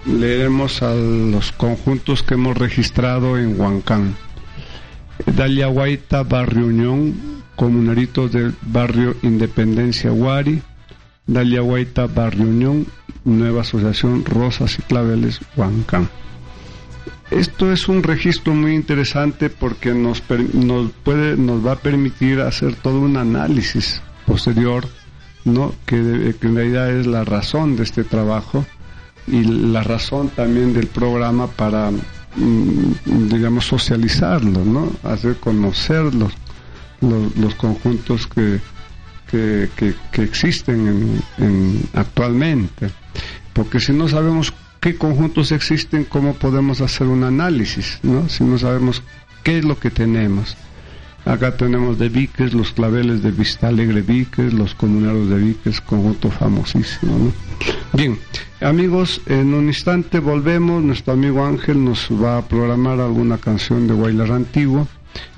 leeremos 0.07 0.83
a 0.83 0.95
los 0.95 1.53
conjuntos 1.53 2.23
que 2.23 2.35
hemos 2.35 2.57
registrado 2.57 3.37
en 3.37 3.61
Huancán. 3.61 4.17
Dalia 5.27 5.67
Guaita, 5.67 6.23
Barrio 6.23 6.67
Unión, 6.67 7.15
comuneritos 7.57 8.33
del 8.33 8.55
barrio 8.63 9.17
Independencia 9.23 10.13
Huari, 10.13 10.63
Dalia 11.27 11.61
Guaita, 11.61 12.07
Barrio 12.07 12.45
Unión, 12.45 12.87
nueva 13.25 13.63
asociación 13.63 14.25
Rosas 14.25 14.79
y 14.79 14.83
Claveles, 14.83 15.41
Huancán. 15.57 16.09
Esto 17.31 17.71
es 17.71 17.89
un 17.89 18.03
registro 18.03 18.55
muy 18.55 18.75
interesante 18.75 19.51
porque 19.51 19.93
nos, 19.93 20.23
nos, 20.55 20.91
puede, 20.91 21.37
nos 21.37 21.65
va 21.65 21.73
a 21.73 21.77
permitir 21.77 22.41
hacer 22.41 22.75
todo 22.77 23.01
un 23.01 23.19
análisis 23.19 24.01
posterior, 24.27 24.89
¿no? 25.45 25.75
que, 25.85 25.97
en 25.97 26.55
realidad 26.57 26.91
es 26.91 27.07
la 27.07 27.25
razón 27.25 27.77
de 27.77 27.83
este 27.83 28.05
trabajo 28.05 28.65
y 29.27 29.45
la 29.45 29.83
razón 29.83 30.31
también 30.31 30.73
del 30.73 30.87
programa 30.87 31.49
para, 31.49 31.91
mm, 31.91 33.29
digamos, 33.29 33.67
socializarlo, 33.67 34.65
¿no? 34.65 34.91
hacer 35.03 35.37
conocer 35.37 36.15
los, 36.15 36.33
los, 37.03 37.55
conjuntos 37.57 38.27
que, 38.27 38.59
que, 39.31 39.69
que, 40.11 40.23
existen 40.23 41.21
en, 41.37 41.83
actualmente. 41.93 42.91
Porque 43.53 43.81
si 43.81 43.93
no 43.93 44.09
sabemos 44.09 44.55
qué 44.81 44.97
conjuntos 44.97 45.53
existen, 45.53 46.05
cómo 46.05 46.35
podemos 46.35 46.81
hacer 46.81 47.07
un 47.07 47.25
análisis, 47.25 47.99
¿no? 48.03 48.29
Si 48.29 48.45
no 48.45 48.59
sabemos 48.59 49.03
qué 49.43 49.59
es 49.59 49.65
lo 49.65 49.79
que 49.79 49.91
tenemos. 49.91 50.57
Acá 51.25 51.57
tenemos 51.57 51.99
de 51.99 52.09
Víquez, 52.09 52.55
los 52.55 52.73
claveles 52.73 53.23
de 53.23 53.31
Vista 53.31 53.69
Alegre 53.69 54.01
Víquez, 54.01 54.53
los 54.55 54.75
comuneros 54.75 55.29
de 55.29 55.37
Víquez, 55.37 55.81
conjunto 55.81 56.31
famosísimo. 56.31 57.33
Bien, 57.93 58.19
amigos, 58.61 59.21
en 59.27 59.53
un 59.53 59.67
instante 59.67 60.21
volvemos. 60.21 60.83
Nuestro 60.83 61.13
amigo 61.13 61.45
Ángel 61.45 61.85
nos 61.85 62.09
va 62.11 62.39
a 62.39 62.49
programar 62.49 63.01
alguna 63.01 63.37
canción 63.37 63.87
de 63.87 63.95
bailar 63.95 64.33
antiguo. 64.33 64.89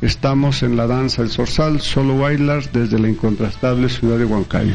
Estamos 0.00 0.62
en 0.62 0.76
la 0.76 0.86
danza 0.86 1.22
del 1.22 1.30
Zorzal, 1.30 1.80
solo 1.80 2.18
bailar 2.18 2.70
desde 2.70 2.98
la 2.98 3.08
incontrastable 3.08 3.88
ciudad 3.88 4.18
de 4.18 4.26
Huancayo. 4.26 4.74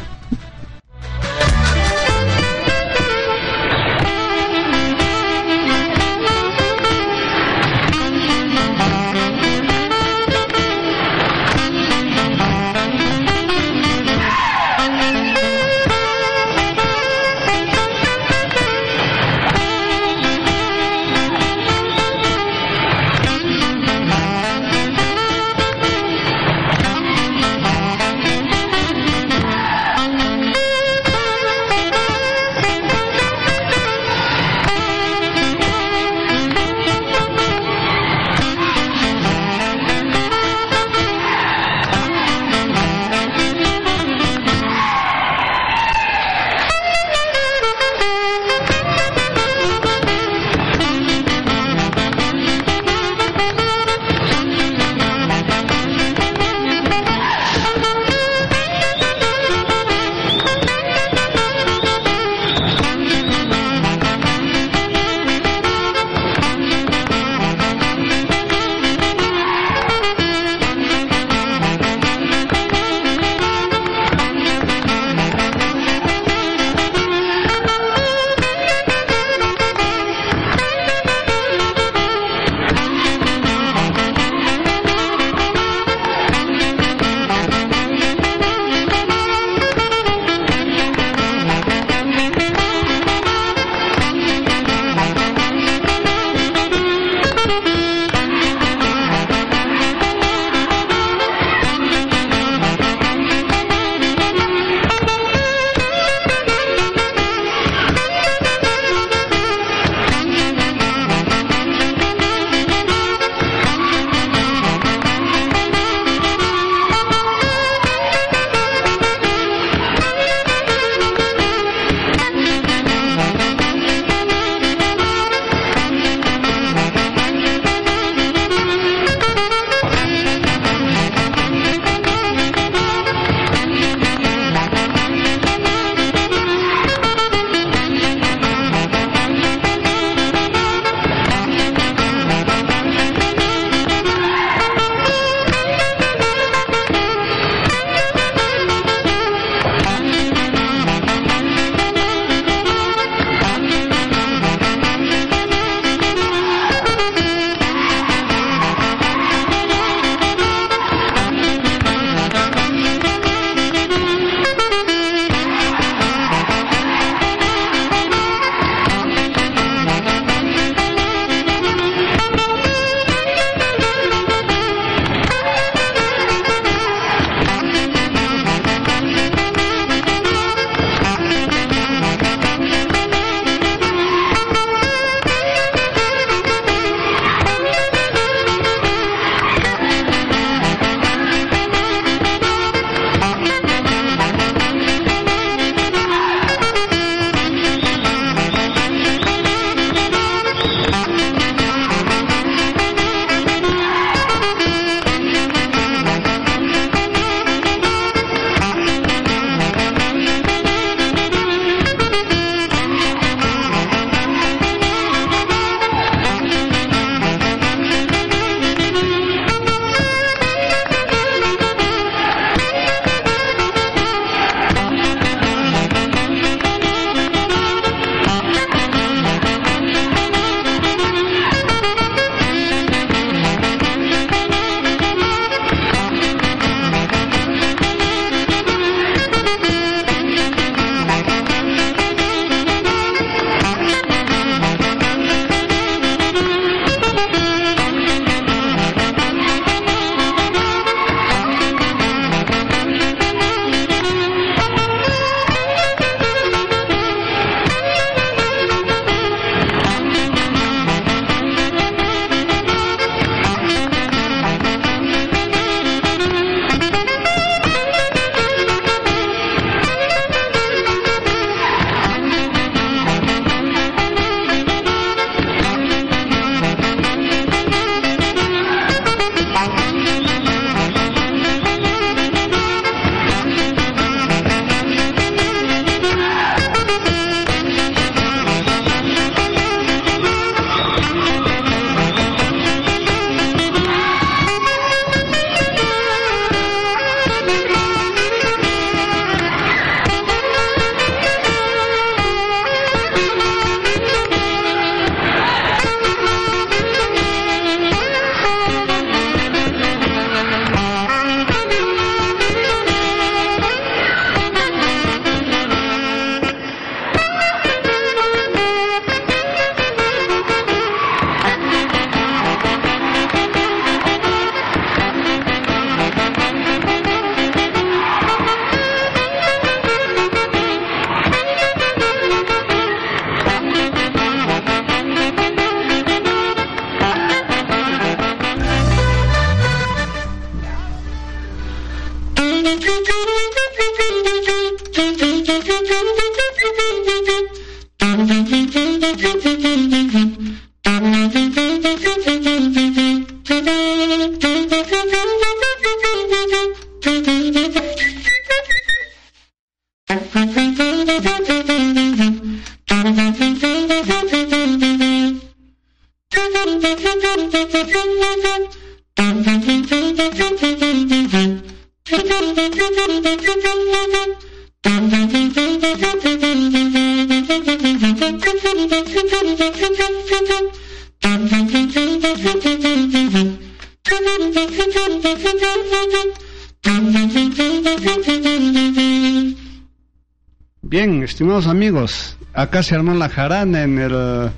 Bien, 390.82 391.24
estimados 391.24 391.68
amigos, 391.68 392.38
acá 392.54 392.84
se 392.84 392.96
armó 392.96 393.16
la 393.16 393.28
jarana 393.28 393.84
en 393.84 394.00
el, 394.00 394.52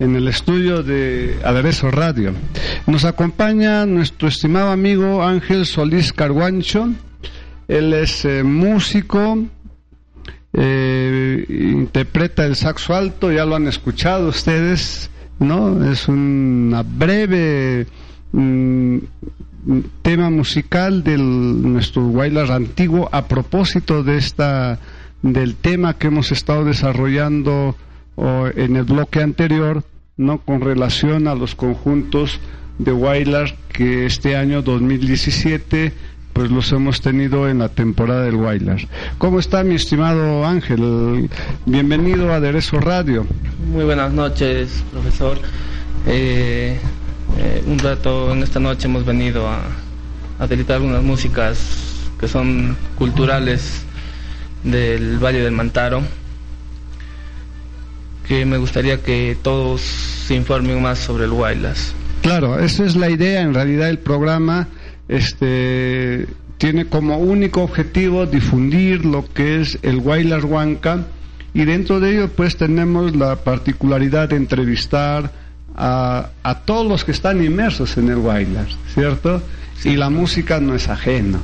en 0.00 0.16
el 0.16 0.26
estudio 0.26 0.82
de 0.82 1.38
Aderezo 1.44 1.90
Radio. 1.90 2.34
Nos 2.86 3.04
acompaña 3.04 3.86
nuestro 3.86 4.28
estimado 4.28 4.70
amigo 4.70 5.22
Ángel 5.22 5.64
Solís 5.64 6.12
Carguancho. 6.12 6.88
Él 7.70 7.94
es 7.94 8.24
eh, 8.24 8.42
músico, 8.42 9.38
eh, 10.52 11.46
interpreta 11.48 12.44
el 12.44 12.56
saxo 12.56 12.96
alto, 12.96 13.30
ya 13.30 13.44
lo 13.44 13.54
han 13.54 13.68
escuchado 13.68 14.30
ustedes, 14.30 15.08
¿no? 15.38 15.88
Es 15.88 16.08
una 16.08 16.82
breve 16.82 17.86
mm, 18.32 18.98
tema 20.02 20.30
musical 20.30 21.04
de 21.04 21.16
nuestro 21.16 22.08
Wailar 22.08 22.50
antiguo 22.50 23.08
a 23.12 23.28
propósito 23.28 24.02
de 24.02 24.16
esta 24.16 24.80
del 25.22 25.54
tema 25.54 25.96
que 25.96 26.08
hemos 26.08 26.32
estado 26.32 26.64
desarrollando 26.64 27.76
en 28.16 28.74
el 28.74 28.84
bloque 28.84 29.22
anterior, 29.22 29.84
no 30.16 30.38
con 30.38 30.60
relación 30.60 31.28
a 31.28 31.36
los 31.36 31.54
conjuntos 31.54 32.40
de 32.78 32.92
Wailar 32.92 33.54
que 33.72 34.06
este 34.06 34.36
año 34.36 34.60
2017 34.62 35.92
pues 36.32 36.50
los 36.50 36.70
hemos 36.72 37.00
tenido 37.00 37.48
en 37.48 37.58
la 37.58 37.68
temporada 37.68 38.24
del 38.24 38.36
Wailar. 38.36 38.80
¿Cómo 39.18 39.38
está 39.38 39.62
mi 39.64 39.74
estimado 39.74 40.44
Ángel? 40.44 41.28
Bienvenido 41.66 42.32
a 42.32 42.36
Aderezo 42.36 42.80
Radio. 42.80 43.26
Muy 43.72 43.84
buenas 43.84 44.12
noches, 44.12 44.82
profesor. 44.92 45.38
Eh, 46.06 46.78
eh, 47.38 47.62
un 47.66 47.78
rato 47.78 48.32
en 48.32 48.42
esta 48.42 48.60
noche 48.60 48.86
hemos 48.86 49.04
venido 49.04 49.48
a, 49.48 49.60
a 50.38 50.46
delitar 50.46 50.76
algunas 50.76 51.02
músicas 51.02 51.58
que 52.18 52.28
son 52.28 52.76
culturales 52.96 53.82
del 54.64 55.18
Valle 55.18 55.42
del 55.42 55.52
Mantaro, 55.52 56.02
que 58.28 58.44
me 58.44 58.58
gustaría 58.58 59.02
que 59.02 59.36
todos 59.42 59.80
se 59.80 60.34
informen 60.34 60.80
más 60.82 60.98
sobre 60.98 61.24
el 61.24 61.32
Huaylas. 61.32 61.94
Claro, 62.22 62.58
esa 62.58 62.84
es 62.84 62.96
la 62.96 63.08
idea, 63.08 63.40
en 63.40 63.54
realidad 63.54 63.88
el 63.88 63.98
programa 63.98 64.68
este, 65.10 66.28
tiene 66.56 66.86
como 66.86 67.18
único 67.18 67.62
objetivo 67.62 68.26
difundir 68.26 69.04
lo 69.04 69.24
que 69.34 69.60
es 69.60 69.76
el 69.82 69.98
Huaylas 69.98 70.44
Huanca 70.44 71.04
y 71.52 71.64
dentro 71.64 71.98
de 71.98 72.12
ello 72.12 72.28
pues 72.28 72.56
tenemos 72.56 73.16
la 73.16 73.34
particularidad 73.36 74.28
de 74.28 74.36
entrevistar 74.36 75.32
a, 75.76 76.30
a 76.44 76.60
todos 76.60 76.86
los 76.86 77.04
que 77.04 77.10
están 77.10 77.44
inmersos 77.44 77.96
en 77.96 78.08
el 78.08 78.18
Huaylas, 78.18 78.78
¿cierto? 78.94 79.42
Y 79.84 79.96
la 79.96 80.10
música 80.10 80.60
no 80.60 80.76
es 80.76 80.88
ajena. 80.88 81.40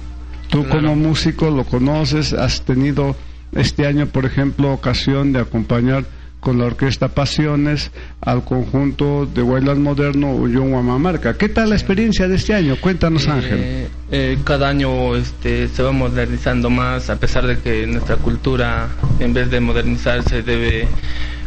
Tú 0.49 0.65
como 0.69 0.95
músico 0.95 1.51
lo 1.51 1.65
conoces, 1.65 2.33
has 2.33 2.63
tenido 2.63 3.17
este 3.53 3.85
año, 3.85 4.07
por 4.07 4.27
ejemplo, 4.27 4.73
ocasión 4.73 5.33
de 5.33 5.41
acompañar 5.41 6.05
con 6.47 6.59
la 6.59 6.67
orquesta 6.67 7.09
Pasiones 7.09 7.91
al 8.21 8.45
conjunto 8.45 9.27
de 9.27 9.43
Wailas 9.43 9.79
Moderno 9.79 10.31
Ullón 10.31 10.71
Guamamarca. 10.71 11.37
¿Qué 11.37 11.49
tal 11.49 11.71
la 11.71 11.75
experiencia 11.75 12.29
de 12.29 12.37
este 12.37 12.55
año? 12.55 12.77
Cuéntanos, 12.81 13.27
Eh, 13.27 13.31
Ángel. 13.33 13.89
eh, 14.13 14.39
cada 14.45 14.69
año 14.69 15.17
este, 15.17 15.67
se 15.67 15.83
va 15.83 15.91
modernizando 15.91 16.71
más, 16.71 17.11
a 17.11 17.17
pesar 17.17 17.49
de 17.49 17.59
que 17.59 17.85
nuestra 17.89 18.15
cultura, 18.15 18.87
en 19.19 19.35
vez 19.35 19.51
de 19.51 19.59
modernizarse, 19.59 20.43
debe 20.45 20.87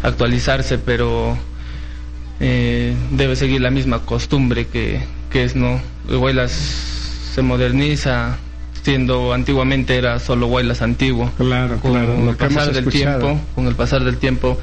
actualizarse, 0.03 0.77
pero 0.77 1.37
eh, 2.41 2.93
debe 3.11 3.37
seguir 3.37 3.61
la 3.61 3.71
misma 3.71 3.99
costumbre 3.99 4.67
que, 4.67 4.99
que 5.31 5.45
es, 5.45 5.55
¿no? 5.55 5.79
El 6.09 6.17
Huaylas 6.17 6.51
se 6.51 7.41
moderniza, 7.41 8.35
siendo 8.83 9.31
antiguamente 9.31 9.95
era 9.95 10.19
solo 10.19 10.47
Huaylas 10.47 10.81
antiguo. 10.81 11.31
Claro, 11.37 11.77
con 11.79 11.91
claro, 11.93 12.17
lo 12.19 12.31
el 12.31 12.35
pasar 12.35 12.73
del 12.73 12.85
escuchado. 12.85 13.19
tiempo, 13.27 13.41
con 13.55 13.67
el 13.67 13.75
pasar 13.75 14.03
del 14.03 14.17
tiempo 14.17 14.57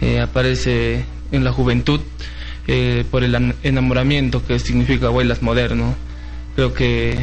eh, 0.00 0.20
aparece 0.20 1.04
en 1.32 1.44
la 1.44 1.52
juventud 1.52 2.00
eh, 2.66 3.04
por 3.10 3.24
el 3.24 3.54
enamoramiento 3.62 4.44
que 4.46 4.58
significa 4.58 5.10
Huaylas 5.10 5.42
moderno. 5.42 5.94
Creo 6.54 6.74
que 6.74 7.16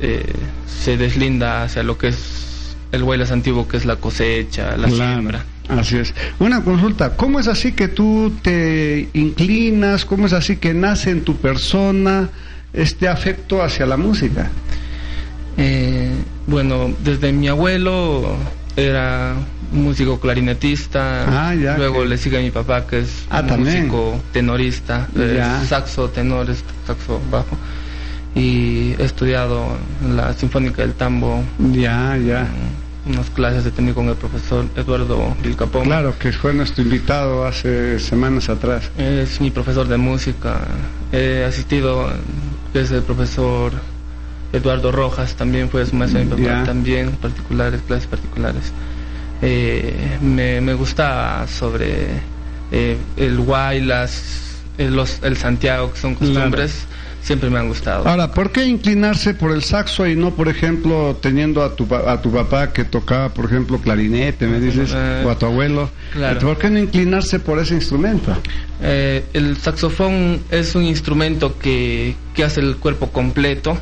eh, 0.00 0.32
se 0.66 0.96
deslinda 0.96 1.64
hacia 1.64 1.82
lo 1.82 1.96
que 1.98 2.08
es 2.08 2.76
el 2.92 3.02
Huaylas 3.02 3.30
antiguo, 3.30 3.66
que 3.68 3.76
es 3.76 3.84
la 3.84 3.96
cosecha, 3.96 4.76
la 4.76 4.88
Claro, 4.88 5.12
siembra. 5.12 5.44
Así 5.68 5.98
es. 5.98 6.14
Una 6.38 6.64
consulta, 6.64 7.14
¿cómo 7.16 7.38
es 7.40 7.46
así 7.48 7.72
que 7.72 7.88
tú 7.88 8.32
te 8.42 9.08
inclinas, 9.12 10.04
cómo 10.06 10.26
es 10.26 10.32
así 10.32 10.56
que 10.56 10.72
nace 10.72 11.10
en 11.10 11.22
tu 11.24 11.36
persona 11.36 12.30
este 12.72 13.06
afecto 13.08 13.62
hacia 13.62 13.84
la 13.84 13.98
música? 13.98 14.50
Eh, 15.58 16.10
bueno, 16.46 16.94
desde 17.04 17.32
mi 17.32 17.48
abuelo 17.48 18.36
era 18.76 19.34
músico 19.72 20.18
clarinetista, 20.18 21.48
Ah, 21.48 21.54
ya, 21.54 21.76
luego 21.76 22.02
que- 22.02 22.08
le 22.08 22.18
sigue 22.18 22.40
mi 22.42 22.50
papá 22.50 22.86
que 22.86 23.00
es 23.00 23.24
Ah, 23.30 23.44
también. 23.44 23.88
músico 23.88 24.20
tenorista, 24.32 25.08
eh, 25.16 25.42
saxo, 25.66 26.08
tenor, 26.08 26.46
saxo 26.86 27.20
bajo. 27.30 27.56
Y 28.34 28.94
he 28.98 29.04
estudiado 29.04 29.66
en 30.04 30.16
la 30.16 30.32
Sinfónica 30.34 30.82
del 30.82 30.92
Tambo, 30.94 31.42
Ya, 31.72 32.16
ya. 32.16 32.44
mm, 33.06 33.10
unas 33.10 33.30
clases 33.30 33.64
he 33.66 33.70
tenido 33.70 33.94
con 33.94 34.08
el 34.08 34.14
profesor 34.16 34.66
Eduardo 34.76 35.34
Vilcapón. 35.42 35.84
Claro, 35.84 36.14
que 36.18 36.30
fue 36.32 36.52
nuestro 36.52 36.82
invitado 36.84 37.46
hace 37.46 37.98
semanas 37.98 38.48
atrás. 38.48 38.90
Es 38.98 39.40
mi 39.40 39.50
profesor 39.50 39.88
de 39.88 39.96
música. 39.96 40.60
He 41.12 41.44
asistido, 41.44 42.10
es 42.74 42.90
el 42.90 43.02
profesor 43.02 43.72
Eduardo 44.52 44.92
Rojas, 44.92 45.34
también 45.34 45.68
fue 45.68 45.84
su 45.86 45.96
maestro 45.96 46.20
de 46.20 46.26
mi 46.26 46.30
papá, 46.30 46.42
Ya. 46.60 46.64
también 46.64 47.10
particulares, 47.12 47.80
clases 47.86 48.06
particulares. 48.06 48.72
Eh, 49.42 50.18
me, 50.20 50.60
me 50.60 50.74
gusta 50.74 51.46
sobre 51.48 52.06
eh, 52.72 52.96
el 53.16 53.38
Guaylas, 53.38 54.62
el, 54.78 54.94
los, 54.96 55.20
el 55.22 55.36
Santiago, 55.36 55.92
que 55.92 55.98
son 56.00 56.14
costumbres, 56.16 56.86
siempre 57.22 57.48
me 57.50 57.58
han 57.58 57.68
gustado. 57.68 58.08
Ahora, 58.08 58.32
¿por 58.32 58.50
qué 58.52 58.64
inclinarse 58.64 59.34
por 59.34 59.52
el 59.52 59.62
saxo 59.62 60.06
y 60.06 60.16
no, 60.16 60.34
por 60.34 60.48
ejemplo, 60.48 61.16
teniendo 61.20 61.62
a 61.62 61.76
tu, 61.76 61.86
a 61.94 62.20
tu 62.20 62.32
papá 62.32 62.72
que 62.72 62.84
tocaba, 62.84 63.28
por 63.28 63.44
ejemplo, 63.44 63.78
clarinete, 63.78 64.46
me 64.46 64.58
dices, 64.60 64.90
Eh, 64.94 65.22
o 65.24 65.30
a 65.30 65.38
tu 65.38 65.46
abuelo? 65.46 65.90
claro. 66.12 66.40
¿Por 66.40 66.58
qué 66.58 66.70
no 66.70 66.78
inclinarse 66.78 67.38
por 67.38 67.58
ese 67.60 67.74
instrumento? 67.74 68.36
Eh, 68.82 69.24
el 69.34 69.56
saxofón 69.56 70.40
es 70.50 70.74
un 70.74 70.84
instrumento 70.84 71.58
que, 71.58 72.16
que 72.34 72.44
hace 72.44 72.60
el 72.60 72.76
cuerpo 72.76 73.10
completo. 73.10 73.78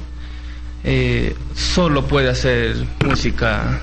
Eh, 0.84 1.34
solo 1.54 2.06
puede 2.06 2.28
hacer 2.30 2.76
música 3.04 3.80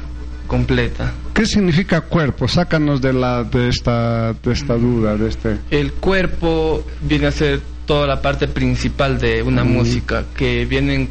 completa. 0.58 1.12
¿Qué 1.34 1.48
significa 1.48 2.02
cuerpo? 2.02 2.48
Sácanos 2.48 3.02
de, 3.02 3.12
la, 3.12 3.44
de, 3.44 3.70
esta, 3.70 4.34
de 4.34 4.54
esta 4.54 4.76
duda, 4.76 5.16
de 5.18 5.28
este... 5.30 5.58
El 5.72 5.94
cuerpo 5.94 6.86
viene 7.02 7.26
a 7.26 7.32
ser 7.32 7.60
toda 7.88 8.06
la 8.06 8.22
parte 8.22 8.48
principal 8.48 9.18
de 9.20 9.42
una 9.42 9.63
Mm. 9.63 9.68
música, 9.74 10.26
que 10.38 10.66
vienen, 10.66 11.10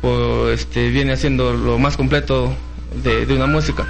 o, 0.00 0.48
este, 0.48 0.88
viene 0.88 1.12
haciendo 1.12 1.52
lo 1.52 1.78
más 1.78 1.98
completo 1.98 2.56
de, 3.04 3.26
de 3.26 3.34
una 3.36 3.46
música. 3.46 3.84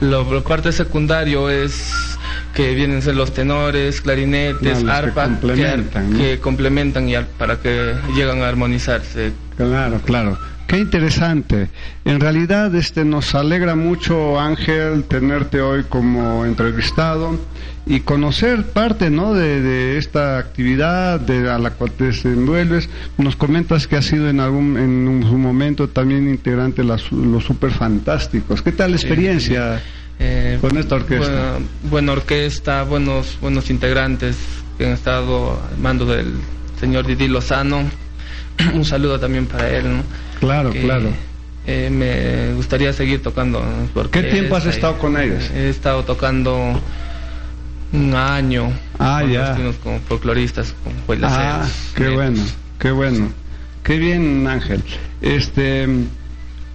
Lo, 0.00 0.30
la 0.34 0.40
parte 0.40 0.72
secundario 0.72 1.48
es 1.48 2.18
que 2.52 2.74
vienen 2.74 2.98
a 2.98 3.02
ser 3.02 3.14
los 3.14 3.32
tenores, 3.32 4.00
clarinetes, 4.00 4.78
Ah, 4.78 4.80
los 4.80 4.82
que 4.82 4.90
arpa, 4.90 5.24
que, 5.24 5.30
complementan, 5.30 6.10
¿no? 6.10 6.18
que 6.18 6.38
complementan 6.40 7.08
y 7.08 7.14
al- 7.14 7.26
para 7.38 7.60
que 7.60 7.94
llegan 8.16 8.42
a 8.42 8.48
armonizarse. 8.48 9.30
Claro, 9.56 10.00
claro. 10.04 10.36
Qué 10.66 10.78
interesante. 10.78 11.68
En 12.04 12.18
realidad, 12.18 12.74
este, 12.74 13.04
nos 13.04 13.34
alegra 13.36 13.76
mucho, 13.76 14.40
Ángel, 14.40 15.04
tenerte 15.04 15.60
hoy 15.60 15.84
como 15.88 16.44
entrevistado 16.44 17.38
y 17.86 18.00
conocer 18.00 18.64
parte, 18.64 19.08
¿no? 19.10 19.32
De, 19.32 19.62
de 19.62 19.96
esta 19.96 20.38
actividad 20.38 21.20
de, 21.20 21.48
a 21.48 21.58
la 21.58 21.70
cual 21.70 21.92
te 21.92 22.04
desenvuelves. 22.06 22.88
Nos 23.16 23.36
comentas 23.36 23.86
que 23.86 23.94
has 23.96 24.06
sido 24.06 24.28
en 24.28 24.40
algún, 24.40 24.76
en 24.76 25.06
un, 25.06 25.40
momento 25.40 25.88
también 25.88 26.28
integrante 26.28 26.82
de 26.82 26.88
las- 26.88 27.12
los 27.12 27.44
super 27.44 27.70
fantásticos. 27.70 28.60
¿Qué 28.60 28.72
tal 28.72 28.90
la 28.90 28.96
experiencia? 28.96 29.80
Eh, 30.18 30.58
Con 30.60 30.76
esta 30.78 30.96
orquesta. 30.96 31.30
Buena, 31.30 31.52
buena 31.90 32.12
orquesta, 32.12 32.82
buenos, 32.82 33.38
buenos 33.40 33.70
integrantes 33.70 34.36
que 34.78 34.86
han 34.86 34.92
estado 34.92 35.62
al 35.70 35.78
mando 35.78 36.06
del 36.06 36.32
señor 36.80 37.06
Didi 37.06 37.28
Lozano. 37.28 37.84
Un 38.74 38.84
saludo 38.84 39.20
también 39.20 39.46
para 39.46 39.68
él, 39.70 39.84
¿no? 39.98 40.25
Claro, 40.40 40.70
que 40.70 40.82
claro. 40.82 41.10
eh, 41.66 41.90
me 41.90 42.54
gustaría 42.54 42.92
seguir 42.92 43.22
tocando. 43.22 43.64
¿Qué 44.10 44.22
tiempo 44.24 44.56
has 44.56 44.66
estado 44.66 44.98
con 44.98 45.18
ellos? 45.18 45.50
He 45.54 45.68
estado 45.68 46.04
tocando 46.04 46.80
un 47.92 48.14
año. 48.14 48.72
Ah, 48.98 49.22
ya. 49.24 49.56
Como 49.82 50.00
folcloristas, 50.00 50.74
con 51.06 51.24
Ah, 51.24 51.66
qué 51.94 52.08
bueno, 52.08 52.42
qué 52.78 52.90
bueno. 52.90 53.28
Qué 53.82 53.98
bien, 53.98 54.46
Ángel. 54.48 54.82
Este, 55.22 55.86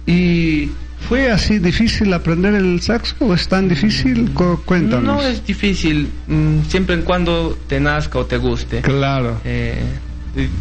y 0.06 0.70
¿Fue 1.08 1.30
así 1.30 1.58
difícil 1.58 2.12
aprender 2.12 2.54
el 2.54 2.80
saxo 2.80 3.16
o 3.20 3.34
es 3.34 3.48
tan 3.48 3.68
difícil? 3.68 4.30
Cuéntanos. 4.64 5.04
No 5.04 5.22
es 5.22 5.44
difícil, 5.44 6.08
mm, 6.26 6.62
siempre 6.68 6.94
en 6.94 7.02
cuando 7.02 7.58
te 7.66 7.80
nazca 7.80 8.20
o 8.20 8.26
te 8.26 8.36
guste. 8.36 8.80
Claro. 8.82 9.40
Eh, 9.44 9.82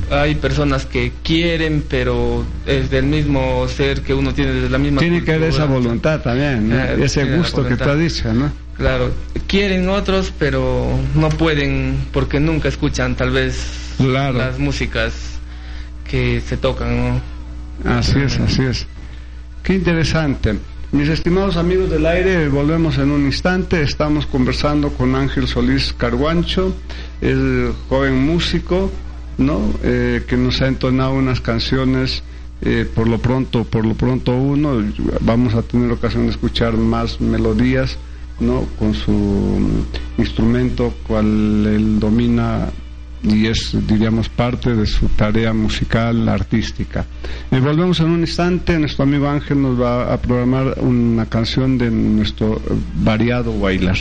hay 0.10 0.36
personas 0.36 0.86
que 0.86 1.14
quieren, 1.24 1.84
pero 1.88 2.46
es 2.66 2.90
del 2.90 3.06
mismo 3.06 3.68
ser 3.68 4.02
que 4.02 4.14
uno 4.14 4.34
tiene, 4.34 4.70
la 4.70 4.78
misma 4.78 5.00
Tiene 5.00 5.24
que 5.24 5.34
haber 5.34 5.50
esa 5.50 5.66
voluntad 5.66 6.22
también, 6.22 6.72
eh, 6.74 6.98
ese 7.02 7.38
gusto 7.38 7.66
que 7.66 7.78
tú 7.78 7.90
has 7.90 8.00
dicho, 8.00 8.34
¿no? 8.34 8.52
Claro, 8.76 9.12
quieren 9.48 9.88
otros, 9.90 10.34
pero 10.38 10.88
no 11.16 11.30
pueden 11.30 11.98
porque 12.12 12.40
nunca 12.40 12.68
escuchan 12.68 13.16
tal 13.16 13.32
vez 13.32 13.96
las 14.00 14.60
músicas 14.60 15.14
que 16.10 16.42
se 16.42 16.58
tocan, 16.58 17.22
Así 17.86 18.20
es, 18.20 18.40
así 18.40 18.62
es. 18.64 18.86
Qué 19.64 19.74
interesante. 19.74 20.56
Mis 20.92 21.08
estimados 21.08 21.56
amigos 21.56 21.90
del 21.90 22.06
aire, 22.06 22.50
volvemos 22.50 22.98
en 22.98 23.12
un 23.12 23.26
instante. 23.26 23.82
Estamos 23.82 24.26
conversando 24.26 24.90
con 24.90 25.16
Ángel 25.16 25.48
Solís 25.48 25.94
Carguancho, 25.98 26.76
el 27.22 27.72
joven 27.88 28.18
músico, 28.18 28.92
¿no? 29.38 29.62
Eh, 29.84 30.24
que 30.28 30.38
nos 30.38 30.62
ha 30.62 30.68
entonado 30.68 31.14
unas 31.14 31.42
canciones. 31.42 32.24
Eh, 32.64 32.88
por 32.94 33.08
lo 33.08 33.18
pronto, 33.18 33.64
por 33.64 33.86
lo 33.86 33.96
pronto 33.96 34.36
uno, 34.38 34.84
vamos 35.22 35.56
a 35.56 35.64
tener 35.64 35.92
ocasión 35.92 36.26
de 36.26 36.32
escuchar 36.32 36.78
más 36.78 37.20
melodías, 37.20 37.98
¿no? 38.40 38.68
Con 38.78 38.94
su 38.94 39.84
instrumento, 40.20 40.94
cual 41.08 41.66
él 41.66 42.00
domina 42.00 42.70
y 43.24 43.48
es, 43.48 43.76
diríamos, 43.88 44.30
parte 44.30 44.76
de 44.76 44.86
su 44.86 45.08
tarea 45.10 45.54
musical, 45.54 46.28
artística. 46.28 47.06
Eh, 47.52 47.60
volvemos 47.60 48.00
en 48.00 48.08
un 48.08 48.20
instante, 48.22 48.78
nuestro 48.80 49.04
amigo 49.04 49.28
Ángel 49.28 49.62
nos 49.62 49.80
va 49.80 50.14
a 50.14 50.18
programar 50.18 50.76
una 50.80 51.26
canción 51.26 51.78
de 51.78 51.92
nuestro 51.92 52.62
variado 52.96 53.58
bailar. 53.60 53.98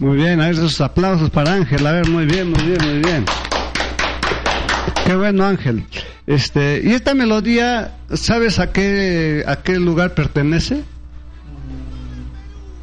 Muy 0.00 0.16
bien, 0.16 0.40
a 0.40 0.46
ver 0.46 0.54
esos 0.54 0.80
aplausos 0.80 1.30
para 1.30 1.52
Ángel. 1.52 1.86
A 1.86 1.92
ver, 1.92 2.08
muy 2.08 2.24
bien, 2.24 2.50
muy 2.50 2.62
bien, 2.62 2.78
muy 2.82 2.98
bien. 3.00 3.24
Qué 5.04 5.14
bueno, 5.14 5.44
Ángel. 5.44 5.84
Este, 6.26 6.80
y 6.82 6.92
esta 6.92 7.14
melodía, 7.14 7.92
¿sabes 8.14 8.58
a 8.58 8.72
qué 8.72 9.44
a 9.46 9.56
qué 9.56 9.78
lugar 9.78 10.14
pertenece? 10.14 10.82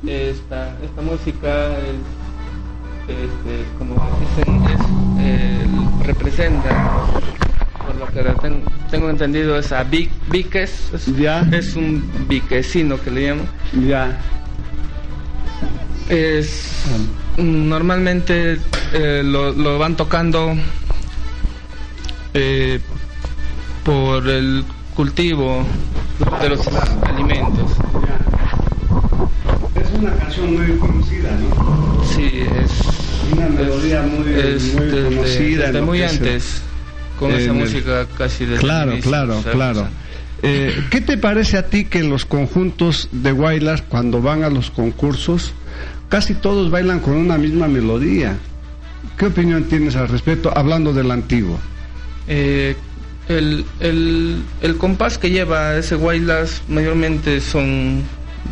Esta, 0.05 0.75
esta 0.83 1.01
música 1.01 1.69
es, 1.79 1.95
este, 3.09 3.65
como 3.79 3.95
dicen, 4.19 4.63
es, 5.19 6.05
representa, 6.05 6.69
por 7.85 7.95
lo 7.95 8.07
que 8.13 8.21
ten- 8.41 8.61
tengo 8.91 9.09
entendido, 9.09 9.57
es 9.57 9.71
a 9.71 9.83
Vic- 9.83 10.11
Viques, 10.29 10.91
es, 10.93 11.05
Ya. 11.17 11.41
es 11.51 11.75
un 11.75 12.03
viquecino 12.29 13.01
que 13.01 13.09
le 13.11 13.27
llaman. 13.27 13.45
Ya. 13.87 14.17
Es 16.09 16.71
normalmente 17.37 18.57
eh, 18.93 19.21
lo, 19.23 19.51
lo 19.51 19.77
van 19.77 19.95
tocando 19.97 20.55
eh, 22.33 22.79
por 23.83 24.27
el 24.29 24.63
cultivo 24.95 25.65
de 26.41 26.49
los 26.49 26.61
alimentos. 27.05 27.71
Es 29.75 29.91
una 29.99 30.11
canción 30.13 30.53
muy 30.55 30.77
conocida, 30.77 31.29
¿no? 31.31 32.03
Sí, 32.05 32.31
es 32.63 32.71
Una 33.33 33.49
melodía 33.49 34.01
muy, 34.01 34.33
es 34.33 34.73
muy 34.73 34.85
desde- 34.85 35.03
conocida. 35.15 35.65
desde 35.67 35.81
muy 35.81 36.01
antes 36.03 36.61
con 37.19 37.31
esa 37.31 37.51
el- 37.51 37.53
música 37.53 38.05
casi 38.17 38.45
desde 38.45 38.61
Claro, 38.61 38.93
inicio, 38.93 39.11
claro, 39.11 39.43
claro. 39.51 39.87
Eh, 40.43 40.83
¿Qué 40.91 41.01
te 41.01 41.17
parece 41.17 41.57
a 41.57 41.67
ti 41.67 41.85
que 41.85 42.03
los 42.03 42.25
conjuntos 42.25 43.09
de 43.11 43.33
Wailas, 43.33 43.81
cuando 43.81 44.21
van 44.21 44.43
a 44.43 44.49
los 44.49 44.69
concursos, 44.69 45.53
casi 46.09 46.33
todos 46.33 46.71
bailan 46.71 46.99
con 46.99 47.15
una 47.15 47.37
misma 47.37 47.67
melodía? 47.67 48.37
¿Qué 49.17 49.27
opinión 49.27 49.63
tienes 49.65 49.95
al 49.95 50.07
respecto, 50.09 50.51
hablando 50.55 50.93
del 50.93 51.11
antiguo? 51.11 51.57
Eh, 52.27 52.75
el, 53.27 53.65
el, 53.79 54.41
el 54.61 54.77
compás 54.77 55.17
que 55.17 55.29
lleva 55.29 55.75
ese 55.77 55.95
Wailas 55.95 56.61
mayormente 56.67 57.41
son 57.41 58.03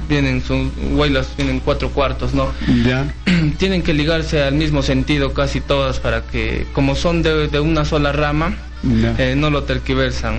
vienen 0.09 0.41
son 0.41 0.71
Wailas 0.93 1.29
vienen 1.37 1.59
cuatro 1.59 1.89
cuartos, 1.89 2.33
¿no? 2.33 2.51
Ya, 2.85 3.13
Tienen 3.57 3.81
que 3.81 3.93
ligarse 3.93 4.41
al 4.43 4.55
mismo 4.55 4.81
sentido 4.81 5.33
casi 5.33 5.61
todas 5.61 5.99
para 5.99 6.21
que 6.21 6.65
como 6.73 6.95
son 6.95 7.21
de, 7.21 7.47
de 7.47 7.59
una 7.59 7.85
sola 7.85 8.11
rama 8.11 8.55
eh, 9.17 9.35
no 9.37 9.49
lo 9.49 9.63
terquiversan. 9.63 10.35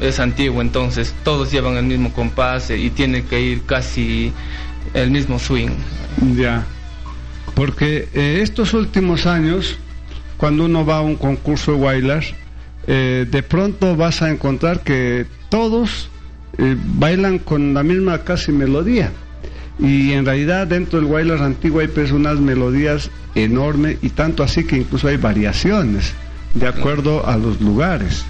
Es 0.00 0.20
antiguo, 0.20 0.60
entonces 0.60 1.14
todos 1.24 1.50
llevan 1.50 1.76
el 1.76 1.84
mismo 1.84 2.12
compás 2.12 2.68
eh, 2.70 2.78
y 2.78 2.90
tiene 2.90 3.24
que 3.24 3.40
ir 3.40 3.62
casi 3.64 4.32
el 4.96 5.10
mismo 5.10 5.38
swing. 5.38 5.70
Ya, 6.36 6.64
porque 7.54 8.08
eh, 8.14 8.40
estos 8.42 8.74
últimos 8.74 9.26
años, 9.26 9.78
cuando 10.36 10.64
uno 10.64 10.84
va 10.84 10.98
a 10.98 11.00
un 11.02 11.16
concurso 11.16 11.72
de 11.72 11.78
Wailers, 11.78 12.34
eh, 12.86 13.26
de 13.30 13.42
pronto 13.42 13.96
vas 13.96 14.22
a 14.22 14.30
encontrar 14.30 14.80
que 14.82 15.26
todos 15.48 16.08
eh, 16.58 16.76
bailan 16.98 17.38
con 17.38 17.74
la 17.74 17.82
misma 17.82 18.18
casi 18.24 18.52
melodía. 18.52 19.12
Y 19.78 20.12
en 20.12 20.24
realidad 20.24 20.66
dentro 20.66 20.98
del 20.98 21.08
Wailers 21.10 21.42
antiguo 21.42 21.80
hay 21.80 21.88
pues 21.88 22.10
unas 22.10 22.38
melodías 22.40 23.10
enormes 23.34 23.98
y 24.00 24.08
tanto 24.08 24.42
así 24.42 24.64
que 24.64 24.76
incluso 24.78 25.08
hay 25.08 25.18
variaciones 25.18 26.14
de 26.54 26.66
acuerdo 26.66 27.26
a 27.26 27.36
los 27.36 27.60
lugares, 27.60 28.24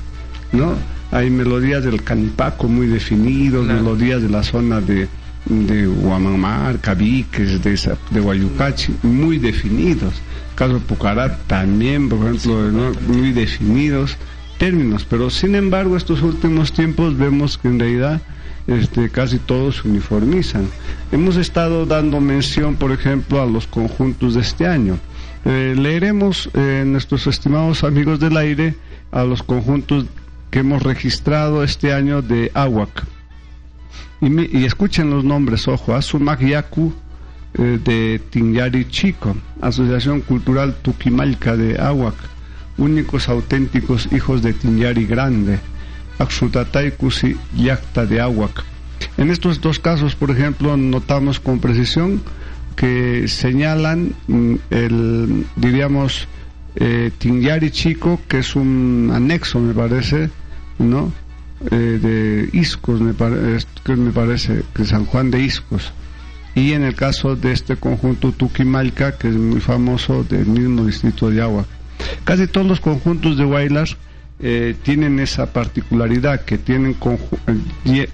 ¿no? 0.50 0.74
Hay 1.12 1.30
melodías 1.30 1.84
del 1.84 2.02
Canipaco 2.02 2.66
muy 2.66 2.88
definidos, 2.88 3.64
Claro. 3.66 3.80
melodías 3.82 4.22
de 4.22 4.28
la 4.28 4.42
zona 4.42 4.80
de, 4.80 5.06
de 5.46 5.88
Huamamar, 5.88 6.80
Cabiques, 6.80 7.62
de, 7.62 7.96
de 8.10 8.20
Guayucachi, 8.20 8.94
muy 9.02 9.38
definidos. 9.38 10.14
Caso 10.54 10.74
de 10.74 10.80
Pucará 10.80 11.38
también, 11.46 12.08
por 12.08 12.26
ejemplo, 12.26 12.70
¿no? 12.72 12.92
muy 13.08 13.32
definidos 13.32 14.16
términos. 14.58 15.06
Pero 15.08 15.30
sin 15.30 15.54
embargo, 15.54 15.96
estos 15.96 16.22
últimos 16.22 16.72
tiempos 16.72 17.16
vemos 17.16 17.58
que 17.58 17.68
en 17.68 17.78
realidad 17.78 18.20
este, 18.66 19.10
casi 19.10 19.38
todos 19.38 19.76
se 19.76 19.88
uniformizan. 19.88 20.66
Hemos 21.12 21.36
estado 21.36 21.86
dando 21.86 22.20
mención, 22.20 22.76
por 22.76 22.90
ejemplo, 22.92 23.40
a 23.40 23.46
los 23.46 23.66
conjuntos 23.66 24.34
de 24.34 24.40
este 24.40 24.66
año. 24.66 24.98
Eh, 25.44 25.74
leeremos, 25.78 26.50
eh, 26.54 26.84
nuestros 26.86 27.26
estimados 27.26 27.84
amigos 27.84 28.18
del 28.18 28.36
aire, 28.36 28.74
a 29.12 29.24
los 29.24 29.42
conjuntos 29.42 30.06
que 30.50 30.60
hemos 30.60 30.82
registrado 30.82 31.62
este 31.62 31.92
año 31.92 32.22
de 32.22 32.50
Aguac. 32.54 33.06
Y, 34.20 34.58
y 34.58 34.64
escuchen 34.64 35.10
los 35.10 35.24
nombres, 35.24 35.68
ojo, 35.68 35.94
Asumak 35.94 36.40
Yaku 36.40 36.92
eh, 37.58 37.78
de 37.82 38.20
Tinyari 38.30 38.86
Chico, 38.88 39.34
Asociación 39.62 40.20
Cultural 40.20 40.74
Tuquimalca 40.82 41.56
de 41.56 41.78
Aguac, 41.80 42.14
únicos 42.76 43.30
auténticos 43.30 44.08
hijos 44.12 44.42
de 44.42 44.52
Tinyari 44.52 45.06
Grande, 45.06 45.58
Axutatay 46.18 46.92
Kusi 46.92 47.34
Yacta 47.56 48.04
de 48.04 48.20
Aguac. 48.20 48.62
En 49.16 49.30
estos 49.30 49.62
dos 49.62 49.78
casos, 49.78 50.14
por 50.14 50.30
ejemplo, 50.30 50.76
notamos 50.76 51.40
con 51.40 51.58
precisión 51.58 52.20
que 52.76 53.26
señalan 53.26 54.12
mm, 54.28 54.54
el, 54.68 55.46
diríamos, 55.56 56.28
eh, 56.74 57.10
Chico, 57.70 58.20
que 58.28 58.40
es 58.40 58.54
un 58.54 59.10
anexo, 59.14 59.60
me 59.60 59.72
parece, 59.72 60.28
¿no? 60.78 61.10
Eh, 61.70 61.98
de 62.02 62.50
Iscos, 62.52 63.00
me, 63.00 63.12
es- 63.56 63.66
que 63.84 63.96
me 63.96 64.10
parece, 64.10 64.62
que 64.74 64.84
San 64.84 65.06
Juan 65.06 65.30
de 65.30 65.40
Iscos. 65.42 65.92
Y 66.54 66.72
en 66.72 66.82
el 66.84 66.94
caso 66.94 67.36
de 67.36 67.52
este 67.52 67.76
conjunto 67.76 68.32
Tuquimalca, 68.32 69.12
que 69.18 69.28
es 69.28 69.34
muy 69.36 69.60
famoso 69.60 70.22
del 70.24 70.46
mismo 70.46 70.84
distrito 70.86 71.30
de 71.30 71.42
Agua. 71.42 71.66
Casi 72.24 72.46
todos 72.46 72.66
los 72.66 72.80
conjuntos 72.80 73.36
de 73.36 73.44
Wailas 73.44 73.96
eh, 74.38 74.74
tienen 74.82 75.18
esa 75.18 75.46
particularidad, 75.52 76.44
que 76.44 76.58
tienen, 76.58 76.94
eh, 77.86 78.08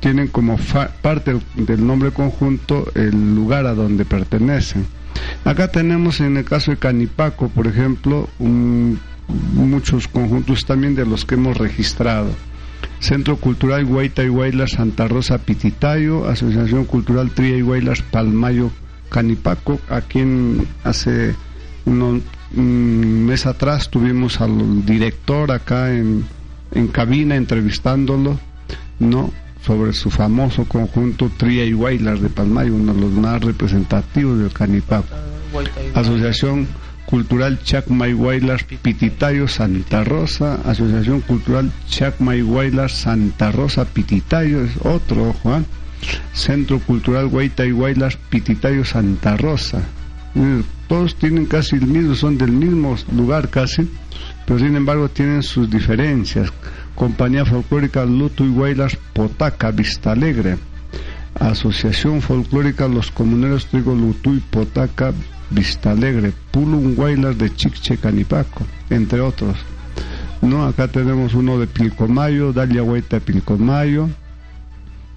tienen 0.00 0.28
como 0.28 0.58
parte 1.02 1.36
del 1.56 1.86
nombre 1.86 2.10
conjunto 2.12 2.90
el 2.94 3.34
lugar 3.34 3.66
a 3.66 3.74
donde 3.74 4.06
pertenecen. 4.06 4.86
Acá 5.44 5.68
tenemos 5.68 6.20
en 6.20 6.38
el 6.38 6.44
caso 6.44 6.70
de 6.70 6.78
Canipaco, 6.78 7.48
por 7.50 7.66
ejemplo, 7.66 8.28
un- 8.38 8.98
muchos 9.54 10.08
conjuntos 10.08 10.64
también 10.64 10.94
de 10.94 11.04
los 11.04 11.24
que 11.26 11.34
hemos 11.34 11.58
registrado. 11.58 12.30
Centro 12.98 13.36
Cultural 13.36 13.84
Guaita 13.84 14.22
y 14.24 14.28
Santa 14.66 15.08
Rosa 15.08 15.38
Pititayo, 15.38 16.26
Asociación 16.28 16.84
Cultural 16.84 17.30
Tría 17.30 17.56
y 17.56 17.62
Palmayo 18.02 18.70
Canipaco, 19.08 19.80
a 19.88 20.00
quien 20.02 20.66
hace 20.84 21.34
unos- 21.86 22.22
un 22.56 23.26
mes 23.26 23.46
atrás 23.46 23.90
tuvimos 23.90 24.40
al 24.40 24.84
director 24.84 25.50
acá 25.52 25.92
en, 25.94 26.24
en 26.72 26.88
cabina 26.88 27.36
entrevistándolo, 27.36 28.38
¿no? 28.98 29.32
sobre 29.64 29.92
su 29.92 30.10
famoso 30.10 30.64
conjunto 30.64 31.30
Tría 31.36 31.64
y 31.66 31.72
Guaylas 31.74 32.20
de 32.22 32.30
Palmayo, 32.30 32.74
uno 32.74 32.94
de 32.94 33.00
los 33.02 33.10
más 33.12 33.42
representativos 33.42 34.38
del 34.38 34.52
Canipaco. 34.52 35.06
Asociación 35.94 36.66
Cultural 37.10 37.58
Chacmay 37.62 38.12
Guaylas 38.12 38.62
Pititayo 38.62 39.48
Santa 39.48 40.04
Rosa, 40.04 40.60
Asociación 40.64 41.20
Cultural 41.22 41.72
Chacmay 41.88 42.40
Guaylas 42.42 42.92
Santa 42.92 43.50
Rosa 43.50 43.84
Pititayo, 43.84 44.62
es 44.62 44.70
otro, 44.84 45.32
Juan. 45.42 45.66
Centro 46.32 46.78
Cultural 46.78 47.26
Guaita 47.26 47.66
y 47.66 47.72
Guaylas 47.72 48.16
Pititayo 48.16 48.84
Santa 48.84 49.36
Rosa. 49.36 49.82
Eh, 50.36 50.62
Todos 50.88 51.16
tienen 51.16 51.46
casi 51.46 51.76
el 51.76 51.86
mismo, 51.86 52.14
son 52.14 52.38
del 52.38 52.52
mismo 52.52 52.96
lugar 53.14 53.48
casi, 53.48 53.88
pero 54.46 54.58
sin 54.58 54.76
embargo 54.76 55.08
tienen 55.08 55.42
sus 55.42 55.68
diferencias. 55.68 56.52
Compañía 56.94 57.44
Folclórica 57.44 58.04
Luto 58.04 58.44
y 58.44 58.50
Guaylas 58.50 58.96
Potaca, 59.12 59.70
Vista 59.70 60.12
Alegre. 60.12 60.56
Asociación 61.38 62.22
Folclórica 62.22 62.88
Los 62.88 63.10
Comuneros 63.10 63.66
Trigo 63.66 63.94
Lutuy 63.94 64.40
Potaca 64.40 65.12
Vista 65.50 65.90
Alegre, 65.90 66.32
Pulum 66.52 66.94
Guaylas 66.94 67.36
de 67.36 67.52
Chiche 67.52 67.96
Canipaco, 67.96 68.64
entre 68.88 69.20
otros. 69.20 69.56
No, 70.42 70.64
acá 70.64 70.88
tenemos 70.88 71.34
uno 71.34 71.58
de 71.58 71.66
Pilcomayo, 71.66 72.52
Dalia 72.52 72.82
de 72.82 73.20
Pilcomayo, 73.20 74.08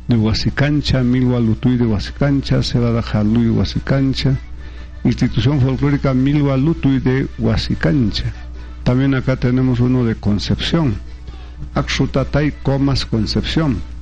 de 0.07 0.17
Huasicancha, 0.17 1.03
Milwa 1.03 1.39
Lutuy 1.39 1.77
de 1.77 1.85
Huasicancha, 1.85 2.63
Cebada 2.63 3.01
Jalú 3.03 3.43
de 3.43 3.51
Huasicancha, 3.51 4.35
institución 5.03 5.61
folclórica 5.61 6.13
Milhualutui 6.13 6.99
de 6.99 7.27
Huasicancha. 7.37 8.25
También 8.83 9.15
acá 9.15 9.35
tenemos 9.35 9.79
uno 9.79 10.03
de 10.03 10.15
Concepción, 10.15 10.95
Axutatay 11.75 12.53
Comas 12.63 13.05
Concepción. 13.05 13.92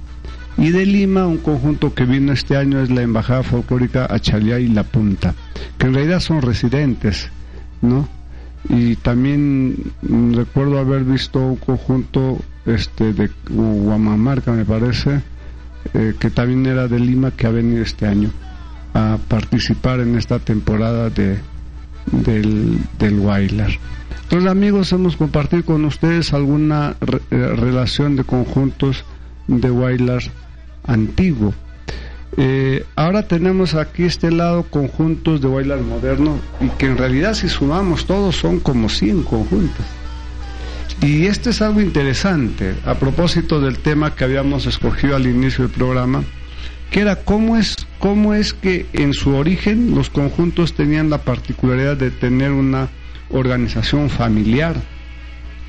Y 0.58 0.72
de 0.72 0.86
Lima, 0.86 1.28
un 1.28 1.38
conjunto 1.38 1.94
que 1.94 2.06
vino 2.06 2.34
este 2.34 2.58
año 2.58 2.82
es 2.82 2.90
la 2.90 3.02
Embajada 3.02 3.44
Folclórica 3.44 4.08
Achalía 4.10 4.60
y 4.60 4.68
La 4.68 4.84
Punta, 4.84 5.34
que 5.78 5.88
en 5.88 5.94
realidad 5.94 6.20
son 6.20 6.42
residentes, 6.42 7.30
¿no? 7.82 8.08
Y 8.70 8.96
también 8.98 9.76
mm, 10.02 10.34
recuerdo 10.34 10.78
haber 10.78 11.04
visto 11.04 11.40
un 11.40 11.56
conjunto 11.56 12.40
este 12.66 13.14
de 13.14 13.30
Huamamarca, 13.50 14.52
me 14.52 14.66
parece, 14.66 15.22
eh, 15.94 16.14
que 16.20 16.30
también 16.30 16.66
era 16.66 16.88
de 16.88 17.00
Lima, 17.00 17.32
que 17.32 17.48
ha 17.48 17.52
venido 17.52 17.82
este 17.82 18.06
año 18.06 18.30
a 18.94 19.18
participar 19.28 20.02
en 20.02 20.18
esta 20.18 20.40
temporada 20.40 21.10
de, 21.10 21.40
del, 22.12 22.78
del 23.00 23.20
Wailar. 23.20 23.72
Entonces 24.24 24.50
amigos, 24.50 24.92
hemos 24.94 25.18
compartido 25.18 25.66
con 25.66 25.86
ustedes 25.86 26.34
alguna 26.34 26.96
eh, 27.02 27.36
relación 27.56 28.16
de 28.16 28.24
conjuntos 28.24 29.04
de 29.48 29.72
Wailar 29.72 30.22
antiguo. 30.86 31.54
Eh, 32.38 32.86
ahora 32.96 33.28
tenemos 33.28 33.76
aquí 33.76 34.04
este 34.04 34.32
lado 34.32 34.64
conjuntos 34.64 35.42
de 35.42 35.48
Wailar 35.48 35.82
moderno 35.82 36.40
y 36.62 36.70
que 36.70 36.86
en 36.86 36.98
realidad 36.98 37.34
si 37.34 37.50
sumamos 37.50 38.06
todos 38.06 38.38
son 38.38 38.60
como 38.60 38.88
100 38.88 39.24
conjuntos. 39.24 39.86
Y 41.02 41.26
este 41.26 41.50
es 41.50 41.62
algo 41.62 41.82
interesante 41.82 42.76
a 42.86 42.96
propósito 42.96 43.60
del 43.60 43.80
tema 43.80 44.16
que 44.16 44.24
habíamos 44.24 44.68
escogido 44.68 45.16
al 45.16 45.26
inicio 45.26 45.66
del 45.68 45.74
programa, 45.74 46.24
que 46.92 47.02
era 47.02 47.16
cómo 47.16 47.58
es, 47.58 47.76
cómo 47.98 48.34
es 48.36 48.54
que 48.54 48.86
en 48.94 49.14
su 49.14 49.36
origen 49.36 49.96
los 49.96 50.10
conjuntos 50.10 50.74
tenían 50.74 51.10
la 51.10 51.24
particularidad 51.24 51.98
de 51.98 52.12
tener 52.12 52.52
una 52.52 52.90
organización 53.30 54.10
familiar. 54.10 54.76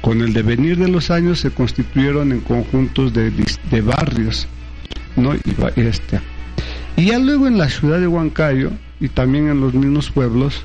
Con 0.02 0.20
el 0.20 0.32
devenir 0.34 0.76
de 0.76 0.88
los 0.88 1.10
años 1.10 1.40
se 1.40 1.50
constituyeron 1.50 2.32
en 2.32 2.40
conjuntos 2.40 3.14
de, 3.14 3.30
de 3.30 3.80
barrios, 3.80 4.48
¿no? 5.16 5.34
Y, 5.34 5.40
este. 5.76 6.20
y 6.96 7.06
ya 7.06 7.18
luego 7.18 7.46
en 7.46 7.58
la 7.58 7.68
ciudad 7.68 8.00
de 8.00 8.06
Huancayo 8.06 8.70
y 9.00 9.08
también 9.08 9.48
en 9.48 9.60
los 9.60 9.74
mismos 9.74 10.10
pueblos 10.10 10.62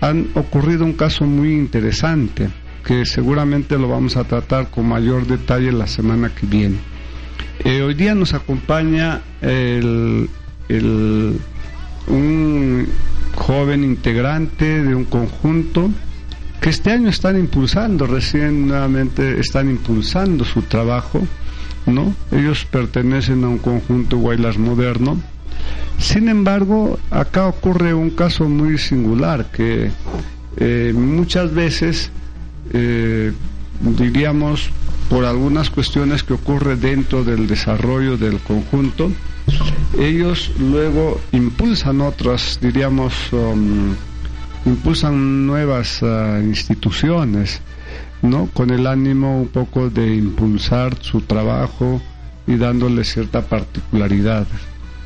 han 0.00 0.28
ocurrido 0.34 0.84
un 0.84 0.92
caso 0.92 1.24
muy 1.24 1.52
interesante 1.54 2.48
que 2.84 3.04
seguramente 3.04 3.76
lo 3.78 3.88
vamos 3.88 4.16
a 4.16 4.24
tratar 4.24 4.70
con 4.70 4.88
mayor 4.88 5.26
detalle 5.26 5.72
la 5.72 5.86
semana 5.86 6.30
que 6.34 6.46
viene. 6.46 6.76
Eh, 7.64 7.82
hoy 7.82 7.94
día 7.94 8.14
nos 8.14 8.34
acompaña 8.34 9.20
el, 9.42 10.28
un 12.06 12.86
joven 13.34 13.84
integrante 13.84 14.82
de 14.82 14.94
un 14.94 15.04
conjunto 15.04 15.90
que 16.60 16.70
este 16.70 16.92
año 16.92 17.08
están 17.08 17.38
impulsando, 17.38 18.06
recién 18.06 18.68
nuevamente 18.68 19.38
están 19.38 19.68
impulsando 19.68 20.44
su 20.44 20.62
trabajo, 20.62 21.20
¿no? 21.86 22.14
Ellos 22.30 22.64
pertenecen 22.64 23.44
a 23.44 23.48
un 23.48 23.58
conjunto 23.58 24.18
Guaylas 24.18 24.58
moderno. 24.58 25.20
Sin 25.98 26.28
embargo, 26.28 26.98
acá 27.10 27.46
ocurre 27.46 27.94
un 27.94 28.10
caso 28.10 28.48
muy 28.48 28.78
singular 28.78 29.46
que 29.50 29.90
eh, 30.56 30.92
muchas 30.94 31.52
veces 31.52 32.10
eh, 32.72 33.32
diríamos, 33.80 34.70
por 35.08 35.24
algunas 35.24 35.70
cuestiones 35.70 36.22
que 36.22 36.34
ocurre 36.34 36.76
dentro 36.76 37.24
del 37.24 37.46
desarrollo 37.46 38.16
del 38.16 38.38
conjunto, 38.40 39.10
ellos 39.98 40.52
luego 40.58 41.20
impulsan 41.32 42.00
otras, 42.00 42.58
diríamos, 42.60 43.14
um, 43.32 43.94
impulsan 44.66 45.46
nuevas 45.46 46.02
uh, 46.02 46.40
instituciones, 46.42 47.60
¿no? 48.22 48.48
Con 48.52 48.70
el 48.70 48.86
ánimo 48.86 49.40
un 49.40 49.48
poco 49.48 49.90
de 49.90 50.14
impulsar 50.14 50.96
su 51.00 51.20
trabajo 51.22 52.00
y 52.46 52.56
dándole 52.56 53.04
cierta 53.04 53.42
particularidad. 53.42 54.46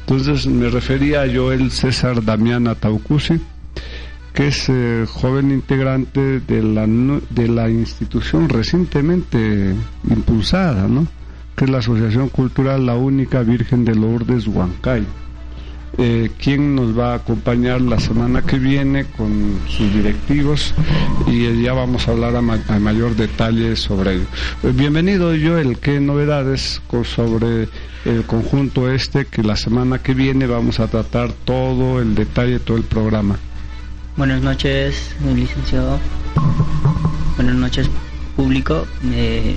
Entonces 0.00 0.46
me 0.46 0.68
refería 0.68 1.26
yo 1.26 1.52
el 1.52 1.70
César 1.70 2.24
Damián 2.24 2.66
Ataucusi, 2.66 3.40
que 4.32 4.48
es 4.48 4.68
eh, 4.68 5.04
joven 5.08 5.50
integrante 5.50 6.40
de 6.40 6.62
la, 6.62 6.86
de 6.86 7.48
la 7.48 7.68
institución 7.68 8.48
recientemente 8.48 9.74
impulsada, 10.08 10.88
¿no? 10.88 11.06
que 11.56 11.66
es 11.66 11.70
la 11.70 11.78
Asociación 11.78 12.28
Cultural 12.28 12.86
La 12.86 12.94
Única 12.94 13.42
Virgen 13.42 13.84
de 13.84 13.94
Lourdes 13.94 14.46
Huancay. 14.46 15.04
Eh, 15.98 16.30
quien 16.38 16.74
nos 16.74 16.98
va 16.98 17.12
a 17.12 17.16
acompañar 17.16 17.82
la 17.82 18.00
semana 18.00 18.40
que 18.40 18.58
viene 18.58 19.04
con 19.04 19.60
sus 19.68 19.92
directivos 19.92 20.74
y 21.26 21.62
ya 21.62 21.74
vamos 21.74 22.08
a 22.08 22.12
hablar 22.12 22.34
a, 22.34 22.40
mayor 22.40 23.14
detalle 23.14 23.76
sobre 23.76 24.14
ello. 24.14 24.24
Eh, 24.62 24.72
bienvenido 24.74 25.32
Joel, 25.38 25.78
¿qué 25.78 26.00
novedades 26.00 26.80
sobre 27.04 27.68
el 28.06 28.24
conjunto 28.26 28.90
este 28.90 29.26
que 29.26 29.42
la 29.42 29.54
semana 29.54 29.98
que 29.98 30.14
viene 30.14 30.46
vamos 30.46 30.80
a 30.80 30.88
tratar 30.88 31.30
todo 31.44 32.00
el 32.00 32.14
detalle, 32.14 32.58
todo 32.58 32.78
el 32.78 32.84
programa? 32.84 33.36
Buenas 34.16 34.40
noches, 34.40 35.14
licenciado. 35.34 35.98
Buenas 37.36 37.56
noches, 37.56 37.90
público. 38.34 38.86
Eh, 39.12 39.56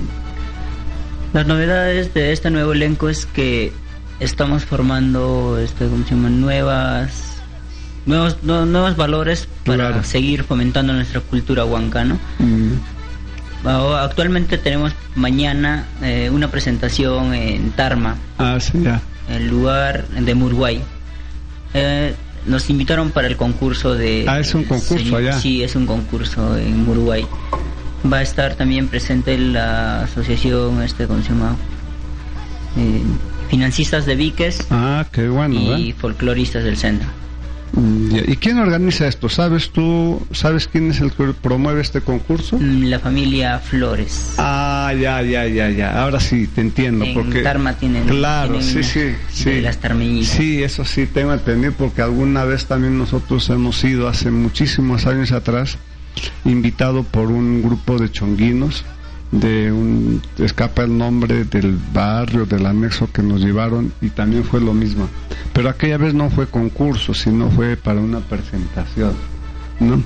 las 1.32 1.48
novedades 1.48 2.14
de 2.14 2.34
este 2.34 2.50
nuevo 2.50 2.74
elenco 2.74 3.08
es 3.08 3.26
que 3.26 3.72
estamos 4.20 4.66
formando, 4.66 5.58
este, 5.60 5.88
¿cómo 5.88 6.04
se 6.06 6.12
llama? 6.12 6.30
Nuevas, 6.30 7.38
nuevos, 8.06 8.42
nuevos 8.44 8.96
valores 8.96 9.48
para 9.66 10.04
seguir 10.04 10.44
fomentando 10.44 10.94
nuestra 10.94 11.22
cultura 11.22 11.66
huancana. 11.66 12.18
Mm. 12.40 12.74
Actualmente 13.68 14.60
tenemos 14.60 14.94
mañana 15.16 15.88
eh, 16.04 16.30
una 16.32 16.50
presentación 16.52 17.34
en 17.34 17.72
Tarma. 17.72 18.16
Ah, 18.38 18.60
sí, 18.60 18.74
ya. 18.84 19.02
El 19.28 19.48
lugar 19.48 20.08
de 20.08 20.36
Murguay. 20.36 20.82
Eh, 21.74 22.14
nos 22.46 22.70
invitaron 22.70 23.10
para 23.10 23.28
el 23.28 23.38
concurso 23.38 23.96
de... 23.96 24.26
Ah, 24.28 24.40
es 24.40 24.54
un 24.54 24.66
concurso 24.66 25.18
allá. 25.18 25.40
Sí, 25.40 25.64
es 25.64 25.76
un 25.76 25.88
concurso 25.88 26.58
en 26.58 26.88
Uruguay. 26.88 27.26
Va 28.12 28.18
a 28.18 28.22
estar 28.22 28.54
también 28.54 28.88
presente 28.88 29.36
la 29.38 30.04
asociación, 30.04 30.84
este, 30.84 31.08
¿cómo 31.08 31.24
se 31.24 31.30
llama? 31.30 31.56
Eh, 32.78 33.02
financistas 33.50 34.06
de 34.06 34.16
Viques. 34.16 34.66
Ah, 34.70 35.06
qué 35.12 35.28
bueno. 35.28 35.78
Y 35.78 35.94
folcloristas 35.94 36.64
del 36.64 36.78
centro. 36.78 37.08
Mm, 37.74 38.16
¿Y 38.28 38.38
quién 38.38 38.58
organiza 38.58 39.08
esto? 39.08 39.28
¿Sabes 39.28 39.72
tú, 39.72 40.26
sabes 40.32 40.68
quién 40.68 40.92
es 40.92 41.02
el 41.02 41.12
que 41.12 41.34
promueve 41.34 41.82
este 41.82 42.00
concurso? 42.00 42.58
La 42.62 43.00
familia 43.00 43.60
Flores. 43.60 44.36
Ah, 44.38 44.94
ya, 45.00 45.22
ya, 45.22 45.46
ya, 45.48 45.70
ya. 45.70 46.02
Ahora 46.02 46.20
sí, 46.20 46.48
te 46.48 46.62
entiendo. 46.62 47.04
En 47.04 47.14
porque 47.14 47.42
Tarma 47.42 47.74
tienen. 47.74 48.06
Claro, 48.06 48.62
sí, 48.62 48.84
sí, 48.84 49.14
sí. 49.30 49.62
las. 49.62 49.78
Sí, 50.24 50.64
eso 50.64 50.86
sí, 50.86 51.06
tengo 51.06 51.34
entendido 51.34 51.74
porque 51.78 52.02
alguna 52.02 52.46
vez 52.46 52.66
también 52.66 52.98
nosotros 52.98 53.50
hemos 53.50 53.84
ido 53.84 54.08
hace 54.08 54.32
muchísimos 54.32 55.06
años 55.06 55.34
atrás, 55.34 55.78
invitado 56.46 57.04
por 57.04 57.28
un 57.28 57.62
grupo 57.62 57.98
de 57.98 58.10
chonguinos 58.10 58.86
de 59.32 59.72
un 59.72 60.22
escapa 60.38 60.84
el 60.84 60.98
nombre 60.98 61.44
del 61.46 61.78
barrio 61.94 62.46
del 62.46 62.66
anexo 62.66 63.12
que 63.12 63.22
nos 63.22 63.42
llevaron 63.42 63.92
y 64.02 64.10
también 64.10 64.44
fue 64.44 64.62
lo 64.62 64.74
mismo. 64.74 65.10
Pero 65.54 65.70
aquella 65.70 65.98
vez 65.98 66.14
no 66.14 66.30
fue 66.30 66.48
concurso 66.48 67.14
sino 67.14 67.50
fue 67.50 67.76
para 67.76 68.00
una 68.00 68.20
presentación 68.20 69.14
¿no? 69.80 70.02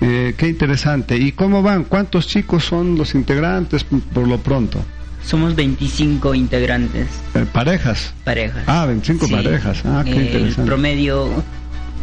Eh, 0.00 0.34
qué 0.36 0.48
interesante. 0.48 1.16
Y 1.16 1.32
cómo 1.32 1.62
van 1.62 1.84
cuántos 1.84 2.28
chicos 2.28 2.64
son 2.64 2.96
los 2.96 3.14
integrantes 3.14 3.84
por 3.84 4.26
lo 4.26 4.38
pronto 4.38 4.84
somos 5.24 5.54
25 5.56 6.34
integrantes. 6.34 7.08
Eh, 7.34 7.44
parejas 7.52 8.14
parejas. 8.24 8.62
Ah 8.66 8.86
25 8.86 9.28
parejas. 9.28 9.82
Ah 9.84 10.02
qué 10.04 10.10
interesante. 10.14 10.60
el 10.60 10.66
promedio 10.66 11.28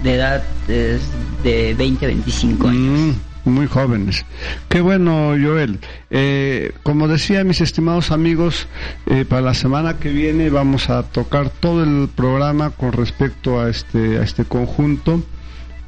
de 0.04 0.16
edad 0.16 0.44
es 0.68 1.02
de 1.44 1.74
20 1.74 2.06
a 2.06 2.08
25 2.10 2.68
años. 2.68 3.00
Mm 3.00 3.35
muy 3.46 3.68
jóvenes. 3.68 4.26
Qué 4.70 4.82
bueno, 4.82 5.34
Joel. 5.42 5.80
Eh, 6.10 6.74
como 6.84 7.08
decía, 7.08 7.44
mis 7.44 7.62
estimados 7.62 8.12
amigos, 8.12 8.68
eh, 9.06 9.26
para 9.26 9.42
la 9.42 9.54
semana 9.54 9.98
que 9.98 10.12
viene 10.12 10.50
vamos 10.50 10.90
a 10.90 11.04
tocar 11.04 11.50
todo 11.50 11.84
el 11.84 12.10
programa 12.10 12.72
con 12.72 12.92
respecto 12.92 13.60
a 13.60 13.70
este, 13.70 14.20
a 14.20 14.24
este 14.24 14.46
conjunto, 14.46 15.24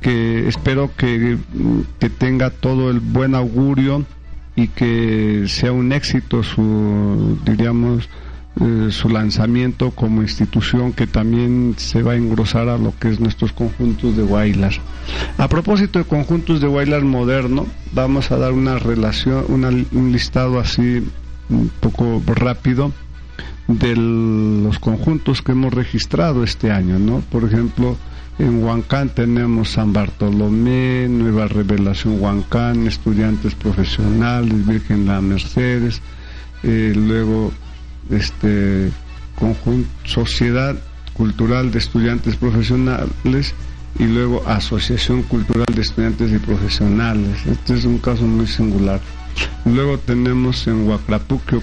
que 0.02 0.48
espero 0.48 0.92
que, 0.96 1.38
que 2.00 2.10
tenga 2.10 2.50
todo 2.52 2.90
el 2.92 3.00
buen 3.00 3.36
augurio 3.36 4.06
y 4.56 4.68
que 4.70 5.46
sea 5.48 5.72
un 5.72 5.92
éxito 5.92 6.44
su, 6.44 7.38
diríamos, 7.46 8.10
eh, 8.60 8.88
su 8.92 9.10
lanzamiento 9.10 9.92
como 9.92 10.22
institución 10.22 10.94
que 10.94 11.06
también 11.06 11.76
se 11.78 12.02
va 12.02 12.14
a 12.14 12.16
engrosar 12.16 12.70
a 12.70 12.78
lo 12.78 12.94
que 12.98 13.10
es 13.10 13.20
nuestros 13.20 13.52
conjuntos 13.54 14.18
de 14.18 14.24
Wailar. 14.24 14.74
A 15.38 15.48
propósito 15.48 16.00
de 16.00 16.06
conjuntos 16.06 16.62
de 16.62 16.68
Wailar 16.68 17.04
moderno, 17.04 17.68
vamos 17.94 18.32
a 18.32 18.38
dar 18.38 18.54
una 18.54 18.80
relación, 18.80 19.46
un 19.50 20.12
listado 20.12 20.60
así 20.60 21.04
un 21.50 21.72
poco 21.80 22.22
rápido 22.26 22.92
de 23.68 23.96
los 23.96 24.80
conjuntos 24.80 25.42
que 25.42 25.52
hemos 25.52 25.74
registrado 25.74 26.44
este 26.44 26.72
año, 26.72 27.00
¿no? 27.00 27.20
Por 27.32 27.44
ejemplo, 27.44 27.98
En 28.40 28.64
Huancán 28.64 29.10
tenemos 29.10 29.72
San 29.72 29.94
Bartolomé, 29.94 31.08
Nueva 31.10 31.48
Revelación 31.48 32.22
Huancán, 32.22 32.86
estudiantes 32.86 33.56
profesionales, 33.56 34.68
Virgen 34.68 35.08
La 35.08 35.22
Mercedes, 35.22 36.04
eh, 36.62 36.94
luego 36.96 37.52
este 38.10 38.92
conjunto, 39.36 39.90
Sociedad 40.04 40.76
Cultural 41.14 41.72
de 41.72 41.80
Estudiantes 41.80 42.36
Profesionales 42.36 43.54
y 44.00 44.06
luego 44.06 44.48
Asociación 44.48 45.24
Cultural 45.24 45.66
de 45.74 45.82
Estudiantes 45.82 46.32
y 46.32 46.38
Profesionales. 46.38 47.46
Este 47.46 47.76
es 47.76 47.86
un 47.86 47.98
caso 47.98 48.24
muy 48.24 48.48
singular. 48.48 49.02
Luego 49.66 49.98
tenemos 49.98 50.68
en 50.68 50.88
Huacrapuquio, 50.88 51.62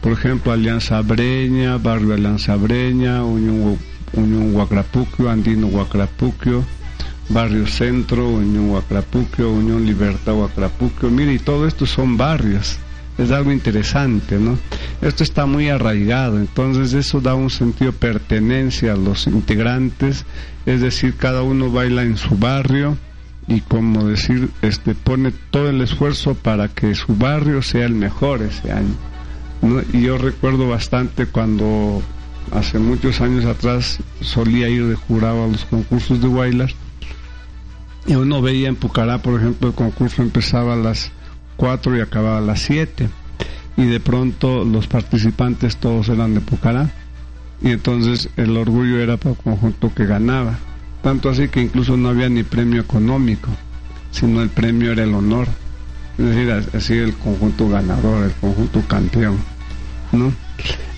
por 0.00 0.12
ejemplo, 0.12 0.52
Alianza 0.52 1.00
Breña, 1.02 1.78
Barrio 1.78 2.14
Alianza 2.14 2.56
Breña, 2.56 3.24
Unión 3.24 3.78
Unión 4.12 4.54
Huacrapuquio, 4.54 5.30
Andino 5.30 5.66
Huacrapuquio, 5.66 6.64
Barrio 7.28 7.66
Centro, 7.66 8.28
Unión 8.28 8.70
Huacrapuquio, 8.70 9.50
Unión 9.50 9.84
Libertad 9.84 10.34
Huacrapuquio. 10.34 11.10
Mire, 11.10 11.34
y 11.34 11.38
todo 11.38 11.66
esto 11.66 11.86
son 11.86 12.16
barrios. 12.16 12.78
Es 13.18 13.30
algo 13.30 13.52
interesante, 13.52 14.38
¿no? 14.38 14.58
Esto 15.00 15.22
está 15.22 15.46
muy 15.46 15.68
arraigado, 15.68 16.38
entonces 16.38 16.92
eso 16.92 17.20
da 17.20 17.34
un 17.34 17.50
sentido 17.50 17.92
de 17.92 17.98
pertenencia 17.98 18.92
a 18.92 18.96
los 18.96 19.26
integrantes, 19.26 20.24
es 20.66 20.80
decir, 20.80 21.14
cada 21.16 21.42
uno 21.42 21.70
baila 21.70 22.02
en 22.02 22.16
su 22.16 22.36
barrio 22.36 22.98
y 23.48 23.60
como 23.60 24.04
decir, 24.04 24.50
este 24.62 24.94
pone 24.94 25.32
todo 25.50 25.70
el 25.70 25.80
esfuerzo 25.80 26.34
para 26.34 26.68
que 26.68 26.94
su 26.94 27.16
barrio 27.16 27.62
sea 27.62 27.86
el 27.86 27.94
mejor 27.94 28.42
ese 28.42 28.72
año. 28.72 28.94
Y 29.92 30.02
yo 30.02 30.18
recuerdo 30.18 30.68
bastante 30.68 31.26
cuando 31.26 32.02
hace 32.52 32.78
muchos 32.78 33.20
años 33.20 33.44
atrás 33.44 33.98
solía 34.20 34.68
ir 34.68 34.86
de 34.86 34.94
jurado 34.94 35.44
a 35.44 35.48
los 35.48 35.64
concursos 35.64 36.20
de 36.20 36.28
bailar 36.28 36.70
y 38.06 38.14
uno 38.14 38.40
veía 38.40 38.68
en 38.68 38.76
Pucará, 38.76 39.18
por 39.18 39.40
ejemplo, 39.40 39.68
el 39.68 39.74
concurso 39.74 40.22
empezaba 40.22 40.74
a 40.74 40.76
las 40.76 41.10
4 41.56 41.96
y 41.96 42.00
acababa 42.00 42.38
a 42.38 42.42
las 42.42 42.60
7 42.62 43.08
y 43.76 43.84
de 43.84 44.00
pronto 44.00 44.64
los 44.64 44.86
participantes 44.86 45.76
todos 45.76 46.08
eran 46.08 46.34
de 46.34 46.40
Pucará 46.40 46.90
y 47.62 47.70
entonces 47.70 48.28
el 48.36 48.56
orgullo 48.56 48.98
era 49.00 49.16
para 49.16 49.34
el 49.34 49.38
conjunto 49.38 49.92
que 49.94 50.06
ganaba. 50.06 50.58
Tanto 51.02 51.30
así 51.30 51.48
que 51.48 51.62
incluso 51.62 51.96
no 51.96 52.08
había 52.08 52.28
ni 52.28 52.42
premio 52.42 52.80
económico, 52.80 53.48
sino 54.10 54.42
el 54.42 54.48
premio 54.48 54.92
era 54.92 55.04
el 55.04 55.14
honor. 55.14 55.46
Es 56.18 56.24
decir, 56.24 56.50
así 56.50 56.94
el 56.94 57.14
conjunto 57.14 57.68
ganador, 57.68 58.24
el 58.24 58.32
conjunto 58.32 58.80
campeón. 58.88 59.36
¿no? 60.12 60.32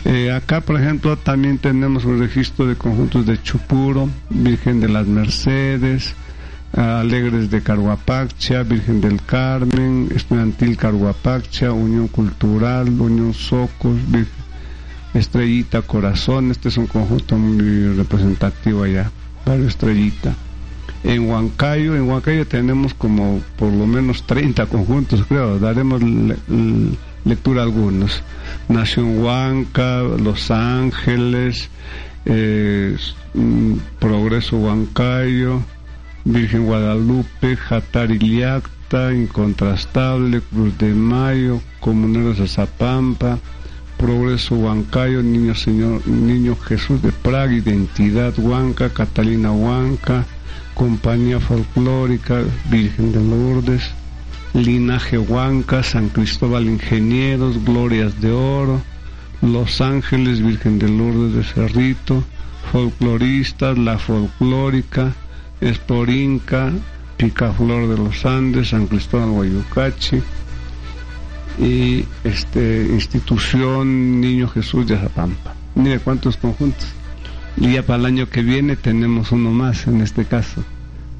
Eh, 0.05 0.33
acá, 0.33 0.61
por 0.61 0.81
ejemplo, 0.81 1.17
también 1.19 1.59
tenemos 1.59 2.05
un 2.05 2.21
registro 2.21 2.67
de 2.67 2.77
conjuntos 2.77 3.27
de 3.27 3.43
Chupuro, 3.43 4.09
Virgen 4.31 4.81
de 4.81 4.89
las 4.89 5.07
Mercedes, 5.07 6.15
Alegres 6.73 7.51
de 7.51 7.63
Carhuapaccha, 7.63 8.63
Virgen 8.63 9.01
del 9.01 9.23
Carmen, 9.23 10.09
Estudiantil 10.15 10.77
Carhuapaccha, 10.77 11.73
Unión 11.73 12.09
Cultural, 12.09 12.89
Unión 12.89 13.33
Socos, 13.33 13.97
Estrellita 15.15 15.83
Corazón, 15.83 16.51
este 16.51 16.69
es 16.69 16.77
un 16.77 16.87
conjunto 16.87 17.37
muy 17.37 17.95
representativo 17.95 18.83
allá, 18.83 19.11
Barrio 19.47 19.67
Estrellita. 19.67 20.35
En 21.05 21.31
Huancayo, 21.31 21.97
en 21.97 22.09
Huancayo 22.09 22.47
tenemos 22.47 22.93
como 22.93 23.41
por 23.57 23.73
lo 23.73 23.87
menos 23.87 24.25
30 24.25 24.67
conjuntos, 24.67 25.25
creo, 25.27 25.59
daremos 25.59 26.03
lectura 27.25 27.63
a 27.63 27.65
algunos. 27.65 28.23
Nación 28.69 29.19
Huanca, 29.23 30.03
Los 30.03 30.51
Ángeles, 30.51 31.71
eh, 32.27 32.97
mm, 33.35 33.75
Progreso 33.99 34.59
Huancayo, 34.59 35.63
Virgen 36.25 36.67
Guadalupe, 36.67 37.57
Jatariliacta, 37.57 39.13
Incontrastable, 39.15 40.41
Cruz 40.41 40.77
de 40.79 40.93
Mayo, 40.95 41.61
Comuneros 41.81 42.39
de 42.39 42.49
Zapampa, 42.49 43.39
Progreso 43.97 44.55
Huancayo, 44.55 45.23
Niño, 45.23 45.55
Señor, 45.55 46.07
Niño 46.07 46.57
Jesús 46.57 47.03
de 47.03 47.13
Praga, 47.13 47.53
Identidad 47.53 48.39
Huanca, 48.39 48.91
Catalina 48.91 49.53
Huanca, 49.53 50.25
Compañía 50.75 51.41
Folclórica, 51.41 52.43
Virgen 52.71 53.13
de 53.13 53.21
Lourdes, 53.21 53.91
Linaje 54.55 55.19
Huanca, 55.19 55.83
San 55.83 56.09
Cristóbal 56.09 56.67
Ingenieros, 56.67 57.65
Glorias 57.65 58.21
de 58.21 58.33
Oro, 58.33 58.81
Los 59.43 59.81
Ángeles, 59.81 60.41
Virgen 60.41 60.79
de 60.79 60.89
Lourdes 60.89 61.35
de 61.35 61.45
Cerrito, 61.45 62.23
Folcloristas, 62.71 63.77
La 63.77 63.99
Folclórica, 63.99 65.13
Estorinca, 65.61 66.73
Picaflor 67.17 67.89
de 67.89 67.99
los 67.99 68.25
Andes, 68.25 68.69
San 68.69 68.87
Cristóbal 68.87 69.31
Guayucachi 69.31 70.23
y 71.59 72.05
este 72.25 72.87
institución 72.91 74.21
Niño 74.21 74.49
Jesús 74.49 74.87
de 74.87 74.97
Zapampa. 74.97 75.55
Mire 75.75 75.99
cuántos 75.99 76.37
conjuntos. 76.37 76.87
Y 77.57 77.73
ya 77.73 77.83
para 77.83 77.99
el 77.99 78.07
año 78.07 78.29
que 78.29 78.43
viene 78.43 78.77
tenemos 78.77 79.33
uno 79.33 79.51
más 79.51 79.89
en 79.89 80.01
este 80.01 80.25
caso, 80.25 80.63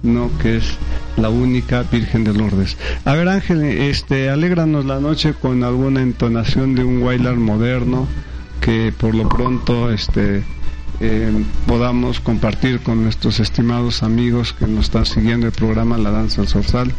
no 0.05 0.31
que 0.39 0.59
es 0.59 0.79
la 1.17 1.31
única 1.31 1.83
Virgen 1.83 2.23
de 2.23 2.33
Lourdes. 2.33 2.77
A 3.05 3.15
ver 3.15 3.29
Ángel, 3.29 3.65
este, 3.65 4.31
alégranos 4.31 4.85
la 4.85 5.01
noche 5.01 5.35
con 5.35 5.65
alguna 5.65 6.01
entonación 6.01 6.77
de 6.77 6.85
un 6.85 7.05
bailar 7.05 7.37
moderno 7.37 8.07
que 8.61 8.93
por 8.97 9.15
lo 9.15 9.29
pronto 9.29 9.91
este 9.91 10.45
eh, 11.01 11.45
podamos 11.67 12.21
compartir 12.21 12.81
con 12.81 13.03
nuestros 13.03 13.41
estimados 13.41 14.03
amigos 14.03 14.53
que 14.53 14.67
nos 14.67 14.87
están 14.87 15.07
siguiendo 15.07 15.47
el 15.47 15.53
programa 15.53 15.97
La 15.99 16.11
Danza 16.11 16.43
del 16.43 16.51
Zorzal, 16.51 16.93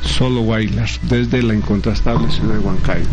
solo 0.00 0.46
bailas, 0.46 1.00
desde 1.08 1.42
la 1.42 1.54
incontrastable 1.54 2.30
ciudad 2.30 2.54
de 2.54 2.60
Huancayo. 2.60 3.06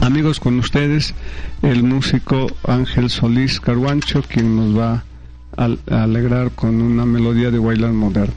Amigos, 0.00 0.40
con 0.40 0.58
ustedes 0.58 1.14
el 1.62 1.82
músico 1.82 2.48
Ángel 2.66 3.10
Solís 3.10 3.60
Carguancho, 3.60 4.22
quien 4.22 4.56
nos 4.56 4.78
va 4.78 5.04
a, 5.56 6.02
alegrar 6.02 6.50
con 6.50 6.82
una 6.82 7.06
melodía 7.06 7.50
de 7.50 7.58
bailar 7.58 7.92
moderno. 7.92 8.34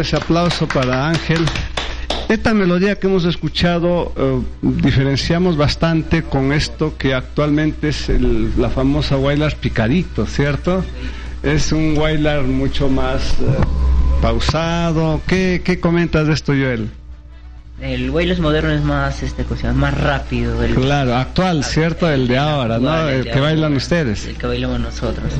Ese 0.00 0.16
aplauso 0.16 0.68
para 0.68 1.08
Ángel. 1.08 1.44
Esta 2.28 2.54
melodía 2.54 2.96
que 2.96 3.08
hemos 3.08 3.24
escuchado 3.24 4.12
eh, 4.16 4.40
diferenciamos 4.62 5.56
bastante 5.56 6.22
con 6.22 6.52
esto 6.52 6.94
que 6.96 7.12
actualmente 7.12 7.88
es 7.88 8.08
la 8.56 8.70
famosa 8.70 9.16
Wailar 9.16 9.56
Picadito, 9.56 10.26
¿cierto? 10.26 10.84
Es 11.42 11.72
un 11.72 11.98
Wailar 11.98 12.42
mucho 12.44 12.88
más 12.88 13.32
eh, 13.32 13.44
pausado. 14.22 15.20
¿Qué, 15.26 15.60
¿Qué, 15.64 15.80
comentas 15.80 16.28
de 16.28 16.32
esto, 16.32 16.52
Joel? 16.52 16.88
El 17.80 18.10
Wailar 18.10 18.38
moderno 18.38 18.70
es 18.70 18.82
más, 18.82 19.22
este, 19.22 19.44
más 19.74 20.00
rápido. 20.00 20.56
claro, 20.74 21.16
actual, 21.16 21.64
¿cierto? 21.64 22.08
El 22.08 22.28
de 22.28 22.38
ahora, 22.38 22.78
¿no? 22.78 23.08
El, 23.08 23.28
que 23.28 23.40
bailan 23.40 23.74
ustedes. 23.74 24.26
El 24.26 24.36
que 24.36 24.46
bailamos 24.46 24.78
nosotros. 24.78 25.32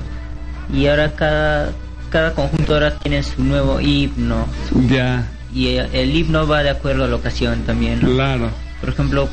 Y 0.72 0.86
ahora 0.86 1.12
cada, 1.12 1.72
cada 2.14 2.32
conjunto 2.32 2.74
ahora 2.74 2.96
tiene 2.96 3.24
su 3.24 3.42
nuevo 3.42 3.80
himno. 3.80 4.46
Ya 4.88 5.26
y 5.52 5.76
el 5.76 6.14
himno 6.14 6.46
va 6.46 6.62
de 6.62 6.70
acuerdo 6.70 7.04
a 7.04 7.08
la 7.08 7.16
ocasión 7.16 7.62
también. 7.62 7.98
Claro. 8.00 8.50
Por 8.80 8.90
ejemplo, 8.90 9.28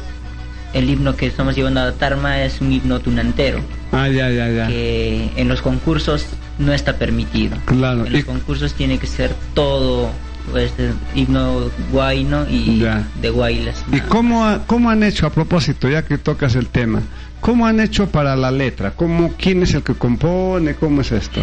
el 0.74 0.90
himno 0.90 1.16
que 1.16 1.28
estamos 1.28 1.56
llevando 1.56 1.82
a 1.82 1.92
Tarma 1.92 2.44
es 2.44 2.60
un 2.60 2.72
himno 2.72 3.00
tunantero. 3.00 3.60
Ah, 3.92 4.08
ya, 4.08 4.32
ya, 4.32 4.50
ya. 4.50 4.68
Que 4.68 5.30
en 5.36 5.48
los 5.48 5.62
concursos 5.62 6.26
no 6.60 6.74
está 6.74 6.96
permitido. 6.98 7.56
Claro. 7.66 8.06
En 8.06 8.14
los 8.14 8.24
concursos 8.24 8.74
tiene 8.74 8.98
que 8.98 9.08
ser 9.08 9.32
todo 9.54 10.10
este 10.56 10.92
himno 11.16 11.70
guayno 11.92 12.48
y 12.50 12.84
de 13.22 13.30
guaylas. 13.30 13.84
¿Y 13.92 14.00
cómo, 14.02 14.60
cómo 14.68 14.90
han 14.90 15.04
hecho, 15.04 15.28
a 15.28 15.32
propósito, 15.32 15.88
ya 15.90 16.04
que 16.04 16.18
tocas 16.18 16.56
el 16.56 16.68
tema, 16.68 17.02
cómo 17.42 17.66
han 17.66 17.80
hecho 17.80 18.10
para 18.10 18.36
la 18.36 18.52
letra? 18.52 18.92
¿Cómo, 18.92 19.34
¿Quién 19.38 19.64
es 19.64 19.74
el 19.74 19.84
que 19.84 19.94
compone? 19.94 20.76
¿Cómo 20.76 21.02
es 21.02 21.12
esto? 21.12 21.42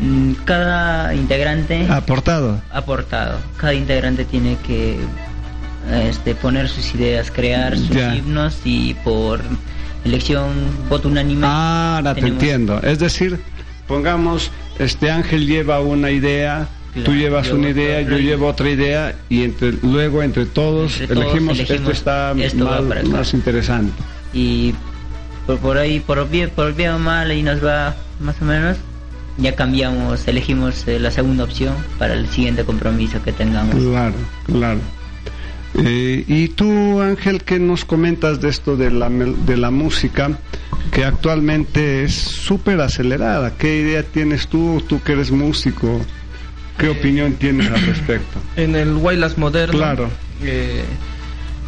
Mm, 0.00 0.32
cada 0.44 1.14
integrante 1.14 1.86
aportado. 1.90 2.60
Aportado. 2.72 3.38
Cada 3.58 3.74
integrante 3.74 4.24
tiene 4.24 4.56
que 4.66 4.98
este, 5.92 6.34
poner 6.34 6.68
sus 6.68 6.94
ideas 6.94 7.30
crear 7.30 7.76
sus 7.76 7.96
himnos 7.96 8.58
y 8.64 8.94
por 9.04 9.40
elección 10.04 10.48
voto 10.88 11.08
unánime 11.08 11.46
ah 11.46 11.96
ahora 11.96 12.14
te 12.14 12.26
entiendo. 12.26 12.80
Es 12.82 12.98
decir 12.98 13.38
pongamos 13.86 14.50
este 14.78 15.10
Ángel 15.10 15.46
lleva 15.46 15.80
una 15.80 16.10
idea 16.10 16.68
tú 17.04 17.12
llevas 17.12 17.50
una 17.50 17.70
idea, 17.70 18.00
yo 18.00 18.18
llevo 18.18 18.48
otra 18.48 18.68
idea 18.68 19.14
y 19.28 19.44
entre, 19.44 19.72
luego 19.82 20.22
entre 20.22 20.46
todos, 20.46 21.00
elegimos, 21.00 21.58
esto 21.58 21.90
está 21.90 22.34
más, 22.34 23.04
más, 23.06 23.32
interesante. 23.32 23.92
Y 24.32 24.74
por, 25.62 25.78
ahí, 25.78 26.00
por 26.00 26.28
bien, 26.28 26.50
por 26.50 26.74
bien 26.74 26.90
o 26.90 26.98
mal, 26.98 27.30
ahí 27.30 27.42
nos 27.44 27.64
va 27.64 27.94
más 28.18 28.34
o 28.42 28.44
menos 28.44 28.76
ya 29.40 29.54
cambiamos, 29.54 30.26
elegimos 30.28 30.86
eh, 30.86 30.98
la 30.98 31.10
segunda 31.10 31.44
opción 31.44 31.74
para 31.98 32.14
el 32.14 32.28
siguiente 32.28 32.64
compromiso 32.64 33.22
que 33.22 33.32
tengamos. 33.32 33.74
Claro, 33.74 34.14
claro. 34.46 34.80
Eh, 35.74 36.24
y 36.26 36.48
tú, 36.48 37.00
Ángel, 37.00 37.42
¿qué 37.42 37.58
nos 37.58 37.84
comentas 37.84 38.40
de 38.40 38.48
esto 38.48 38.76
de 38.76 38.90
la, 38.90 39.08
de 39.08 39.56
la 39.56 39.70
música 39.70 40.30
que 40.92 41.04
actualmente 41.04 42.04
es 42.04 42.14
súper 42.14 42.80
acelerada? 42.80 43.56
¿Qué 43.56 43.80
idea 43.80 44.02
tienes 44.02 44.48
tú, 44.48 44.82
tú 44.88 45.00
que 45.02 45.12
eres 45.12 45.30
músico? 45.30 46.00
¿Qué 46.76 46.86
eh, 46.86 46.90
opinión 46.90 47.34
tienes 47.34 47.70
al 47.70 47.80
respecto? 47.86 48.40
En 48.56 48.74
el 48.74 48.94
Wailas 48.96 49.38
moderno, 49.38 49.78
claro. 49.78 50.10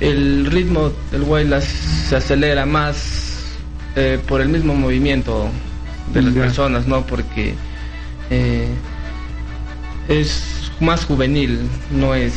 el 0.01 0.47
ritmo 0.47 0.93
del 1.11 1.23
Wailas 1.23 1.65
se 1.65 2.17
acelera 2.17 2.67
más 2.67 3.31
por 4.27 4.41
el 4.41 4.49
mismo 4.49 4.75
movimiento 4.75 5.51
de 6.13 6.23
las 6.23 6.35
personas, 6.35 6.87
¿no? 6.87 7.07
Porque 7.33 7.55
eh, 8.29 8.69
es 10.09 10.71
más 10.81 11.07
juvenil, 11.07 11.61
no 11.91 12.15
es 12.15 12.35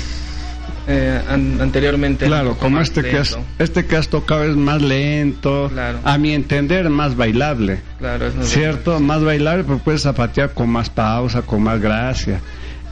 eh, 0.87 1.21
anteriormente. 1.27 2.27
Claro, 2.27 2.55
como 2.57 2.79
este 2.79 3.03
que, 3.03 3.17
has, 3.17 3.37
este 3.59 3.85
que 3.85 3.97
has 3.97 4.07
tocado 4.07 4.45
es 4.45 4.55
más 4.55 4.81
lento, 4.81 5.69
a 6.03 6.17
mi 6.17 6.33
entender 6.33 6.89
más 6.89 7.17
bailable. 7.17 7.81
Claro, 7.99 8.31
¿Cierto? 8.41 9.01
Más 9.01 9.21
bailable, 9.21 9.65
pero 9.65 9.79
puedes 9.79 10.03
zapatear 10.03 10.53
con 10.53 10.69
más 10.69 10.89
pausa, 10.89 11.41
con 11.41 11.63
más 11.63 11.81
gracia. 11.81 12.39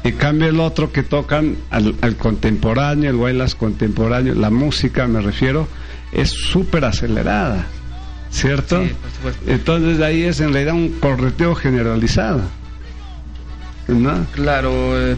En 0.03 0.17
cambio 0.17 0.49
el 0.49 0.59
otro 0.59 0.91
que 0.91 1.03
tocan 1.03 1.55
al, 1.69 1.95
al 2.01 2.17
contemporáneo, 2.17 3.11
el 3.11 3.15
bailas 3.15 3.55
contemporáneo, 3.55 4.35
la 4.35 4.49
música 4.49 5.07
me 5.07 5.21
refiero, 5.21 5.69
es 6.11 6.31
súper 6.31 6.83
acelerada. 6.83 7.65
¿Cierto? 8.34 8.84
Entonces 9.47 10.01
ahí 10.01 10.23
es 10.23 10.41
en 10.41 10.51
realidad 10.51 10.73
un 10.73 10.89
correteo 10.99 11.55
generalizado. 11.55 12.41
¿no? 13.88 14.25
Claro, 14.34 14.71
eh, 14.99 15.15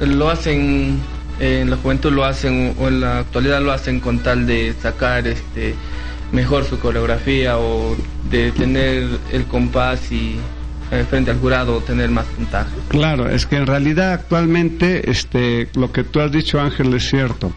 lo 0.00 0.30
hacen, 0.30 0.98
en 1.40 1.70
la 1.70 1.76
juventud 1.76 2.12
lo 2.12 2.24
hacen, 2.24 2.74
o 2.78 2.88
en 2.88 3.00
la 3.00 3.18
actualidad 3.18 3.60
lo 3.60 3.72
hacen 3.72 4.00
con 4.00 4.20
tal 4.20 4.46
de 4.46 4.72
sacar 4.80 5.26
este 5.26 5.74
mejor 6.32 6.64
su 6.64 6.78
coreografía 6.78 7.58
o 7.58 7.96
de 8.30 8.50
tener 8.52 9.08
el 9.32 9.44
compás 9.44 10.10
y 10.10 10.36
eh, 10.94 11.04
frente 11.04 11.30
al 11.30 11.38
jurado 11.38 11.80
tener 11.80 12.10
más 12.10 12.26
puntaje. 12.26 12.70
Claro, 12.88 13.28
es 13.28 13.46
que 13.46 13.56
en 13.56 13.66
realidad 13.66 14.12
actualmente 14.12 15.10
este 15.10 15.68
lo 15.74 15.92
que 15.92 16.04
tú 16.04 16.20
has 16.20 16.32
dicho 16.32 16.60
Ángel 16.60 16.94
es 16.94 17.08
cierto 17.08 17.52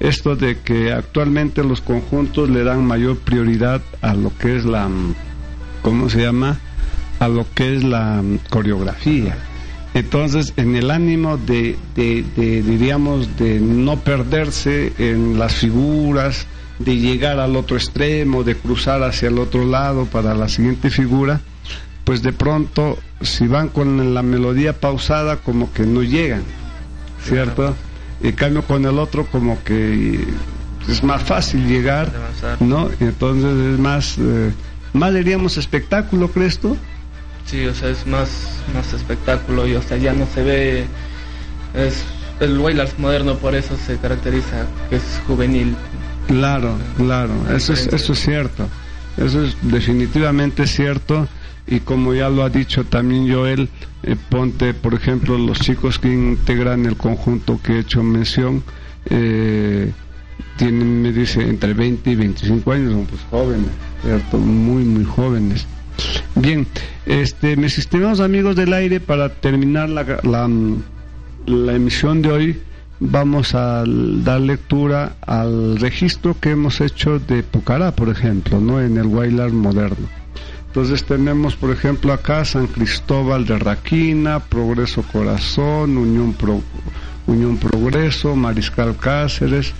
esto 0.00 0.36
de 0.36 0.58
que 0.58 0.92
actualmente 0.92 1.64
los 1.64 1.80
conjuntos 1.80 2.48
le 2.48 2.64
dan 2.64 2.84
mayor 2.84 3.18
prioridad 3.18 3.82
a 4.00 4.14
lo 4.14 4.36
que 4.38 4.56
es 4.56 4.64
la, 4.64 4.88
¿cómo 5.82 6.08
se 6.08 6.22
llama? 6.22 6.58
A 7.18 7.28
lo 7.28 7.46
que 7.54 7.76
es 7.76 7.84
la 7.84 8.22
coreografía. 8.48 9.36
Entonces, 9.94 10.52
en 10.56 10.76
el 10.76 10.90
ánimo 10.90 11.36
de, 11.36 11.76
de, 11.96 12.22
diríamos, 12.62 13.36
de 13.36 13.58
no 13.58 13.98
perderse 13.98 14.92
en 14.98 15.38
las 15.38 15.54
figuras, 15.54 16.46
de 16.78 16.96
llegar 16.96 17.40
al 17.40 17.56
otro 17.56 17.76
extremo, 17.76 18.44
de 18.44 18.54
cruzar 18.54 19.02
hacia 19.02 19.28
el 19.28 19.38
otro 19.38 19.64
lado 19.64 20.04
para 20.04 20.34
la 20.34 20.48
siguiente 20.48 20.90
figura, 20.90 21.40
pues 22.08 22.22
de 22.22 22.32
pronto, 22.32 22.98
si 23.20 23.46
van 23.48 23.68
con 23.68 24.14
la 24.14 24.22
melodía 24.22 24.80
pausada, 24.80 25.36
como 25.36 25.70
que 25.74 25.82
no 25.82 26.02
llegan, 26.02 26.42
¿cierto? 27.22 27.76
En 28.22 28.32
cambio 28.32 28.62
con 28.62 28.86
el 28.86 28.98
otro 28.98 29.26
como 29.26 29.62
que 29.62 30.18
es 30.88 31.02
más 31.02 31.22
fácil 31.22 31.68
llegar, 31.68 32.10
¿no? 32.60 32.88
Entonces 33.00 33.74
es 33.74 33.78
más, 33.78 34.16
eh, 34.16 34.54
más 34.94 35.12
diríamos 35.12 35.58
espectáculo, 35.58 36.30
¿crees 36.30 36.58
tú? 36.58 36.78
Sí, 37.44 37.66
o 37.66 37.74
sea, 37.74 37.90
es 37.90 38.06
más, 38.06 38.30
más 38.74 38.90
espectáculo 38.94 39.66
y 39.66 39.74
o 39.74 39.82
sea, 39.82 39.98
ya 39.98 40.14
no 40.14 40.26
se 40.34 40.42
ve, 40.42 40.86
es 41.74 42.04
el 42.40 42.58
Wailers 42.58 42.98
moderno 42.98 43.34
por 43.36 43.54
eso 43.54 43.76
se 43.86 43.98
caracteriza, 43.98 44.64
que 44.88 44.96
es 44.96 45.02
juvenil. 45.26 45.76
Claro, 46.26 46.74
claro, 46.96 47.34
eso 47.54 47.74
es, 47.74 47.86
eso 47.88 48.14
es 48.14 48.18
cierto, 48.18 48.66
eso 49.18 49.44
es 49.44 49.54
definitivamente 49.60 50.66
cierto 50.66 51.28
y 51.68 51.80
como 51.80 52.14
ya 52.14 52.28
lo 52.28 52.42
ha 52.42 52.50
dicho 52.50 52.84
también 52.84 53.32
Joel, 53.32 53.68
eh, 54.02 54.16
ponte, 54.30 54.74
por 54.74 54.94
ejemplo, 54.94 55.36
los 55.36 55.60
chicos 55.60 55.98
que 55.98 56.12
integran 56.12 56.86
el 56.86 56.96
conjunto 56.96 57.60
que 57.62 57.74
he 57.74 57.78
hecho 57.80 58.02
mención, 58.02 58.62
eh, 59.10 59.92
tienen, 60.56 61.02
me 61.02 61.12
dice, 61.12 61.42
entre 61.42 61.74
20 61.74 62.10
y 62.10 62.14
25 62.14 62.72
años, 62.72 62.92
son 62.92 63.06
pues 63.06 63.20
jóvenes, 63.30 63.70
¿cierto? 64.02 64.38
Muy, 64.38 64.84
muy 64.84 65.04
jóvenes. 65.04 65.66
Bien, 66.34 66.66
este, 67.06 67.56
mis 67.56 67.78
estimados 67.78 68.20
amigos 68.20 68.56
del 68.56 68.72
aire, 68.72 69.00
para 69.00 69.28
terminar 69.28 69.88
la, 69.88 70.20
la, 70.22 71.74
emisión 71.74 72.22
de 72.22 72.30
hoy, 72.30 72.62
vamos 73.00 73.54
a 73.54 73.84
dar 73.86 74.40
lectura 74.40 75.16
al 75.26 75.78
registro 75.78 76.36
que 76.40 76.50
hemos 76.50 76.80
hecho 76.80 77.18
de 77.18 77.42
Pucará, 77.42 77.92
por 77.92 78.08
ejemplo, 78.08 78.60
¿no? 78.60 78.80
En 78.80 78.96
el 78.96 79.06
Wailar 79.06 79.52
moderno. 79.52 80.08
Entonces 80.68 81.04
tenemos, 81.04 81.56
por 81.56 81.70
ejemplo, 81.70 82.12
acá 82.12 82.44
San 82.44 82.66
Cristóbal 82.66 83.46
de 83.46 83.58
Raquina, 83.58 84.38
Progreso 84.38 85.02
Corazón, 85.02 85.96
Unión, 85.96 86.36
Unión 87.26 87.56
Progreso, 87.56 88.36
Mariscal 88.36 88.94
Cáceres, 88.98 89.72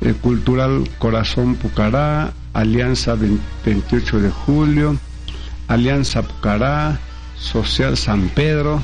eh, 0.00 0.14
Cultural 0.20 0.88
Corazón 0.98 1.56
Pucará, 1.56 2.32
Alianza 2.54 3.16
28 3.64 4.20
de 4.20 4.30
Julio, 4.30 4.96
Alianza 5.66 6.22
Pucará, 6.22 7.00
Social 7.36 7.96
San 7.96 8.28
Pedro, 8.28 8.80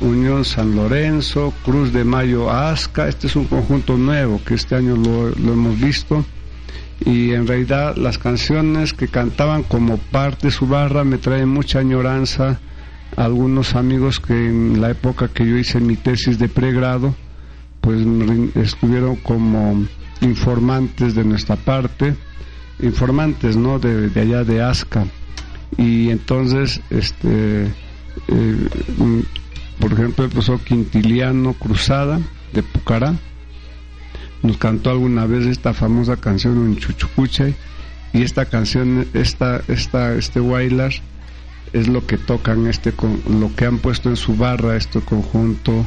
Unión 0.00 0.46
San 0.46 0.74
Lorenzo, 0.74 1.52
Cruz 1.62 1.92
de 1.92 2.04
Mayo 2.04 2.50
Asca. 2.50 3.06
Este 3.06 3.26
es 3.26 3.36
un 3.36 3.44
conjunto 3.44 3.98
nuevo 3.98 4.40
que 4.46 4.54
este 4.54 4.76
año 4.76 4.96
lo 4.96 5.28
hemos 5.52 5.78
visto 5.78 6.24
y 7.04 7.32
en 7.32 7.46
realidad 7.46 7.96
las 7.96 8.18
canciones 8.18 8.92
que 8.92 9.08
cantaban 9.08 9.62
como 9.62 9.98
parte 9.98 10.48
de 10.48 10.50
su 10.50 10.66
barra 10.66 11.04
me 11.04 11.18
traen 11.18 11.48
mucha 11.48 11.78
añoranza 11.78 12.60
algunos 13.16 13.74
amigos 13.74 14.20
que 14.20 14.34
en 14.34 14.80
la 14.80 14.90
época 14.90 15.28
que 15.28 15.46
yo 15.46 15.56
hice 15.56 15.80
mi 15.80 15.96
tesis 15.96 16.38
de 16.38 16.48
pregrado 16.48 17.14
pues 17.80 18.00
estuvieron 18.56 19.16
como 19.16 19.86
informantes 20.20 21.14
de 21.14 21.24
nuestra 21.24 21.56
parte 21.56 22.16
informantes 22.80 23.56
no 23.56 23.78
de, 23.78 24.10
allá 24.20 24.44
de 24.44 24.62
Asca. 24.62 25.06
Y 25.76 26.10
entonces 26.10 26.80
este 26.90 27.66
eh, 28.28 28.68
por 29.78 29.92
ejemplo 29.92 30.24
el 30.24 30.30
profesor 30.30 30.60
Quintiliano 30.60 31.54
Cruzada 31.54 32.20
de 32.52 32.62
Pucará 32.62 33.14
nos 34.42 34.56
cantó 34.56 34.90
alguna 34.90 35.26
vez 35.26 35.46
esta 35.46 35.74
famosa 35.74 36.16
canción 36.16 36.56
en 36.66 36.76
Chuchucuchay 36.76 37.54
y 38.12 38.22
esta 38.22 38.46
canción, 38.46 39.06
esta, 39.14 39.62
esta, 39.68 40.14
este 40.14 40.40
Wailar 40.40 40.92
es 41.72 41.88
lo 41.88 42.06
que 42.06 42.16
tocan, 42.16 42.66
este, 42.66 42.92
lo 43.28 43.54
que 43.54 43.66
han 43.66 43.78
puesto 43.78 44.08
en 44.08 44.16
su 44.16 44.36
barra 44.36 44.76
este 44.76 45.00
conjunto 45.00 45.86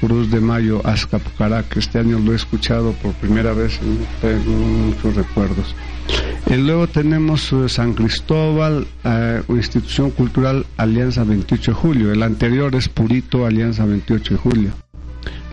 Cruz 0.00 0.30
de 0.30 0.40
Mayo 0.40 0.82
Azcapucará, 0.84 1.62
que 1.62 1.78
este 1.78 1.98
año 1.98 2.18
lo 2.18 2.32
he 2.32 2.36
escuchado 2.36 2.92
por 2.92 3.12
primera 3.14 3.52
vez 3.52 3.80
en, 3.80 4.06
tengo 4.20 4.50
muchos 4.50 5.14
recuerdos. 5.14 5.74
Y 6.46 6.56
luego 6.56 6.86
tenemos 6.88 7.52
eh, 7.52 7.68
San 7.68 7.94
Cristóbal, 7.94 8.86
eh, 9.04 9.42
institución 9.48 10.10
cultural 10.10 10.66
Alianza 10.76 11.24
28 11.24 11.70
de 11.70 11.74
Julio. 11.74 12.12
El 12.12 12.22
anterior 12.22 12.74
es 12.74 12.88
Purito 12.88 13.46
Alianza 13.46 13.86
28 13.86 14.34
de 14.34 14.40
Julio. 14.40 14.83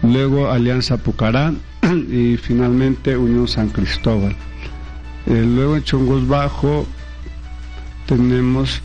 Luego 0.03 0.49
Alianza 0.49 0.97
Pucará 0.97 1.53
y 2.09 2.37
finalmente 2.37 3.15
Unión 3.17 3.47
San 3.47 3.69
Cristóbal. 3.69 4.35
Eh, 5.27 5.45
luego 5.45 5.75
en 5.75 5.83
Chongos 5.83 6.27
Bajo 6.27 6.87
tenemos 8.07 8.81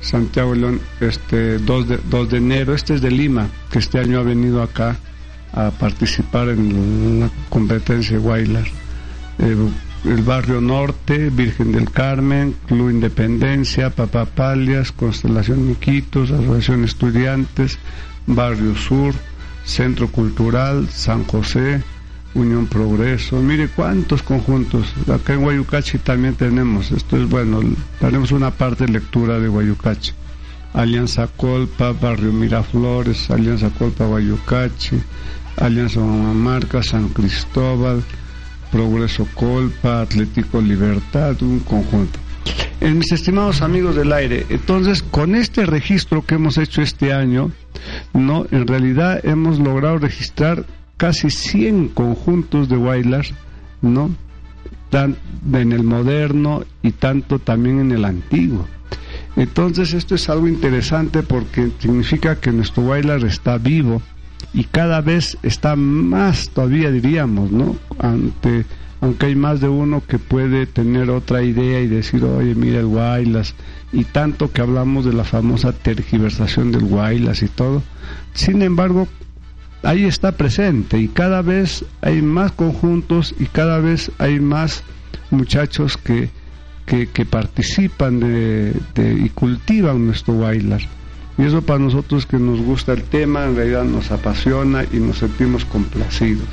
Santiago 0.00 0.54
León, 0.54 0.80
este 1.00 1.58
2 1.58 1.88
de, 1.88 2.00
2 2.08 2.30
de 2.30 2.36
enero, 2.38 2.74
este 2.74 2.94
es 2.94 3.02
de 3.02 3.10
Lima, 3.10 3.48
que 3.70 3.80
este 3.80 3.98
año 3.98 4.20
ha 4.20 4.22
venido 4.22 4.62
acá 4.62 4.96
a 5.52 5.70
participar 5.70 6.48
en 6.48 7.20
la 7.20 7.30
competencia 7.48 8.16
de 8.16 8.22
Wailar. 8.22 8.66
el 9.38 10.22
barrio 10.22 10.60
norte, 10.60 11.28
Virgen 11.30 11.72
del 11.72 11.90
Carmen, 11.90 12.54
Club 12.66 12.90
Independencia, 12.90 13.90
Papapalias, 13.90 14.92
Constelación 14.92 15.66
Miquitos, 15.66 16.30
Asociación 16.30 16.84
Estudiantes, 16.84 17.78
Barrio 18.26 18.74
Sur, 18.76 19.14
Centro 19.70 20.08
Cultural, 20.08 20.88
San 20.90 21.24
José, 21.24 21.82
Unión 22.34 22.66
Progreso. 22.66 23.40
Mire 23.40 23.68
cuántos 23.68 24.22
conjuntos. 24.22 24.92
Acá 25.08 25.34
en 25.34 25.42
Guayucachi 25.42 25.98
también 25.98 26.34
tenemos. 26.34 26.90
Esto 26.90 27.16
es 27.16 27.28
bueno. 27.28 27.60
Tenemos 28.00 28.32
una 28.32 28.50
parte 28.50 28.86
de 28.86 28.92
lectura 28.92 29.38
de 29.38 29.48
Guayucachi. 29.48 30.12
Alianza 30.74 31.28
Colpa, 31.28 31.92
Barrio 31.92 32.32
Miraflores, 32.32 33.30
Alianza 33.30 33.70
Colpa 33.70 34.06
Guayucachi, 34.06 35.00
Alianza 35.56 36.00
Mamamarca, 36.00 36.82
San 36.82 37.08
Cristóbal, 37.08 38.02
Progreso 38.72 39.26
Colpa, 39.34 40.02
Atlético 40.02 40.60
Libertad, 40.60 41.40
un 41.42 41.60
conjunto. 41.60 42.18
En 42.80 42.98
mis 42.98 43.12
estimados 43.12 43.60
amigos 43.60 43.94
del 43.94 44.12
aire, 44.12 44.46
entonces 44.48 45.02
con 45.02 45.34
este 45.34 45.66
registro 45.66 46.24
que 46.24 46.36
hemos 46.36 46.56
hecho 46.56 46.80
este 46.80 47.12
año, 47.12 47.50
no, 48.14 48.46
en 48.50 48.66
realidad 48.66 49.20
hemos 49.24 49.58
logrado 49.58 49.98
registrar 49.98 50.64
casi 50.96 51.30
100 51.30 51.88
conjuntos 51.88 52.68
de 52.68 52.76
wailers, 52.76 53.34
¿no? 53.82 54.10
Tan, 54.88 55.16
en 55.52 55.72
el 55.72 55.82
moderno 55.82 56.64
y 56.82 56.92
tanto 56.92 57.38
también 57.38 57.80
en 57.80 57.92
el 57.92 58.04
antiguo. 58.04 58.66
Entonces 59.36 59.92
esto 59.92 60.14
es 60.14 60.28
algo 60.28 60.48
interesante 60.48 61.22
porque 61.22 61.70
significa 61.78 62.36
que 62.40 62.50
nuestro 62.50 62.86
bailar 62.86 63.24
está 63.24 63.58
vivo 63.58 64.02
y 64.52 64.64
cada 64.64 65.00
vez 65.00 65.38
está 65.42 65.76
más 65.76 66.50
todavía 66.50 66.90
diríamos, 66.90 67.52
¿no? 67.52 67.76
Ante 67.98 68.64
aunque 69.00 69.26
hay 69.26 69.34
más 69.34 69.60
de 69.60 69.68
uno 69.68 70.02
que 70.06 70.18
puede 70.18 70.66
tener 70.66 71.10
otra 71.10 71.42
idea 71.42 71.80
y 71.80 71.86
decir, 71.86 72.22
oye, 72.24 72.54
mira 72.54 72.80
el 72.80 72.86
Guaylas, 72.86 73.54
y 73.92 74.04
tanto 74.04 74.52
que 74.52 74.60
hablamos 74.60 75.04
de 75.04 75.12
la 75.12 75.24
famosa 75.24 75.72
tergiversación 75.72 76.70
del 76.70 76.84
Guaylas 76.84 77.42
y 77.42 77.48
todo. 77.48 77.82
Sin 78.34 78.62
embargo, 78.62 79.08
ahí 79.82 80.04
está 80.04 80.32
presente 80.32 80.98
y 80.98 81.08
cada 81.08 81.42
vez 81.42 81.84
hay 82.02 82.22
más 82.22 82.52
conjuntos 82.52 83.34
y 83.38 83.46
cada 83.46 83.78
vez 83.78 84.12
hay 84.18 84.38
más 84.38 84.84
muchachos 85.30 85.96
que, 85.96 86.30
que, 86.86 87.24
participan 87.24 88.20
de, 88.20 88.74
y 88.96 89.28
cultivan 89.30 90.06
nuestro 90.06 90.38
bailar. 90.38 90.82
Y 91.38 91.44
eso 91.44 91.62
para 91.62 91.78
nosotros 91.78 92.26
que 92.26 92.38
nos 92.38 92.60
gusta 92.60 92.92
el 92.92 93.02
tema, 93.04 93.46
en 93.46 93.56
realidad 93.56 93.84
nos 93.84 94.10
apasiona 94.10 94.84
y 94.92 94.98
nos 94.98 95.18
sentimos 95.18 95.64
complacidos. 95.64 96.46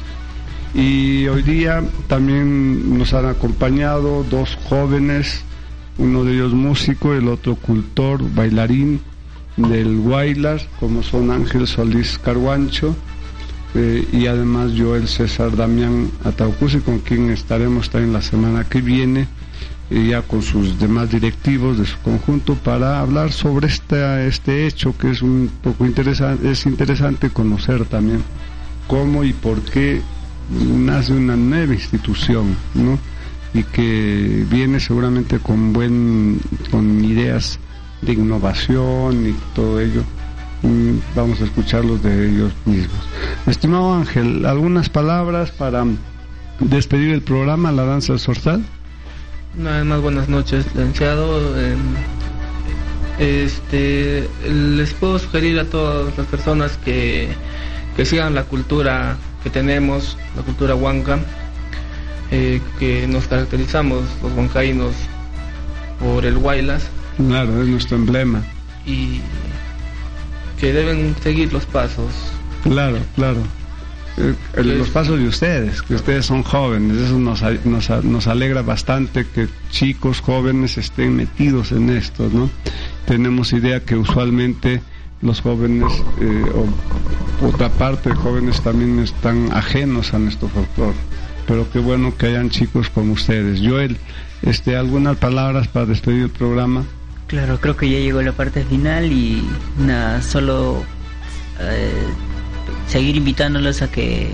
Y 0.74 1.28
hoy 1.28 1.42
día 1.44 1.84
también 2.08 2.98
nos 2.98 3.14
han 3.14 3.26
acompañado 3.26 4.24
dos 4.30 4.58
jóvenes, 4.70 5.42
uno 5.98 6.24
de 6.24 6.34
ellos 6.34 6.54
músico, 6.54 7.14
el 7.14 7.28
otro 7.28 7.56
cultor, 7.56 8.22
bailarín 8.36 9.02
del 9.56 9.98
Guaylas, 9.98 10.68
como 10.80 11.02
son 11.02 11.32
Ángel 11.32 11.68
Solís 11.68 12.20
Carguancho 12.20 12.96
eh, 13.74 14.08
y 14.12 14.28
además 14.28 14.72
Joel 14.78 15.08
César 15.08 15.56
Damián 15.56 16.12
Ataucusi, 16.24 16.80
con 16.80 17.00
quien 17.00 17.32
estaremos 17.32 17.90
también 17.90 18.14
la 18.14 18.22
semana 18.22 18.64
que 18.64 18.82
viene, 18.82 19.28
y 19.90 20.10
ya 20.10 20.22
con 20.22 20.42
sus 20.42 20.80
demás 20.80 21.10
directivos 21.10 21.78
de 21.78 21.86
su 21.86 21.98
conjunto, 22.00 22.56
para 22.56 23.00
hablar 23.00 23.32
sobre 23.32 23.68
este, 23.68 24.28
este 24.28 24.68
hecho 24.68 24.98
que 24.98 25.12
es 25.12 25.22
un 25.22 25.50
poco 25.64 25.86
interesante, 25.86 26.52
es 26.52 26.66
interesante 26.66 27.30
conocer 27.30 27.86
también 27.86 28.24
cómo 28.88 29.24
y 29.24 29.34
por 29.34 29.62
qué 29.62 30.02
nace 30.50 31.14
una 31.14 31.36
nueva 31.36 31.74
institución, 31.74 32.56
¿no? 32.74 32.98
Y 33.54 33.64
que 33.64 34.46
viene 34.50 34.80
seguramente 34.80 35.40
con 35.40 35.74
buen, 35.74 36.40
con 36.72 37.04
ideas 37.04 37.60
de 38.02 38.14
innovación 38.14 39.28
y 39.28 39.36
todo 39.56 39.80
ello. 39.80 40.04
Vamos 41.16 41.40
a 41.42 41.46
escucharlos 41.46 42.02
de 42.04 42.30
ellos 42.30 42.52
mismos. 42.66 43.00
Estimado 43.46 43.94
Ángel, 43.94 44.46
¿algunas 44.46 44.90
palabras 44.90 45.52
para 45.52 45.86
despedir 46.60 47.14
el 47.14 47.22
programa 47.22 47.72
La 47.72 47.86
Danza 47.86 48.14
del 48.14 48.20
Sorsal? 48.20 48.64
Nada 49.58 49.84
más 49.84 50.02
buenas 50.02 50.30
noches, 50.30 50.66
licenciado. 50.76 51.56
Este, 53.20 54.30
les 54.48 54.94
puedo 54.94 55.18
sugerir 55.18 55.60
a 55.60 55.66
todas 55.66 56.16
las 56.18 56.28
personas 56.28 56.78
que, 56.84 57.30
que 57.96 58.06
sigan 58.06 58.36
la 58.36 58.44
cultura 58.44 59.18
que 59.48 59.54
tenemos, 59.62 60.18
la 60.36 60.42
cultura 60.42 60.76
huanca, 60.76 61.20
eh, 62.32 62.60
que 62.80 63.08
nos 63.08 63.28
caracterizamos 63.28 64.04
los 64.22 64.34
huancaínos 64.34 64.94
por 66.02 66.26
el 66.26 66.36
huaylas. 66.36 66.90
Claro, 67.16 67.62
es 67.62 67.70
nuestro 67.70 67.96
emblema. 67.96 68.44
Y 68.86 69.22
que 70.60 70.74
deben 70.74 71.16
seguir 71.24 71.54
los 71.54 71.66
pasos. 71.66 72.12
Claro, 72.64 72.98
claro. 73.16 73.38
Eh, 74.18 74.36
los 74.64 74.90
pasos 74.90 75.18
de 75.18 75.30
ustedes, 75.30 75.82
que 75.82 75.96
ustedes 75.96 76.26
son 76.26 76.44
jóvenes, 76.44 76.98
eso 76.98 77.18
nos, 77.18 77.42
nos, 77.64 78.04
nos, 78.04 78.28
alegra 78.28 78.64
bastante 78.64 79.26
que 79.34 79.48
chicos 79.70 80.20
jóvenes 80.20 80.78
estén 80.78 81.16
metidos 81.16 81.72
en 81.72 81.90
esto, 81.90 82.30
¿no? 82.34 82.50
Tenemos 83.06 83.54
idea 83.54 83.80
que 83.80 83.96
usualmente 83.96 84.82
los 85.22 85.42
jóvenes, 85.42 85.92
eh, 86.20 86.46
o 87.42 87.48
otra 87.48 87.70
parte 87.70 88.10
de 88.10 88.16
jóvenes 88.16 88.62
también 88.62 89.00
están 89.00 89.52
ajenos 89.52 90.14
a 90.14 90.20
nuestro 90.20 90.48
folclore. 90.50 90.98
Pero 91.48 91.70
qué 91.72 91.80
bueno 91.80 92.16
que 92.18 92.28
hayan 92.28 92.50
chicos 92.50 92.90
como 92.90 93.14
ustedes. 93.14 93.62
Joel, 93.66 93.98
este, 94.42 94.76
¿algunas 94.76 95.18
palabras 95.18 95.68
para 95.68 95.86
despedir 95.86 96.24
el 96.24 96.30
programa? 96.30 96.84
Claro, 97.28 97.60
creo 97.60 97.76
que 97.76 97.90
ya 97.90 98.00
llegó 98.00 98.22
la 98.22 98.32
parte 98.32 98.64
final 98.64 99.12
y 99.12 99.44
nada, 99.78 100.22
solo 100.22 100.84
eh, 101.60 101.92
seguir 102.88 103.16
invitándolos 103.16 103.82
a 103.82 103.92
que 103.92 104.30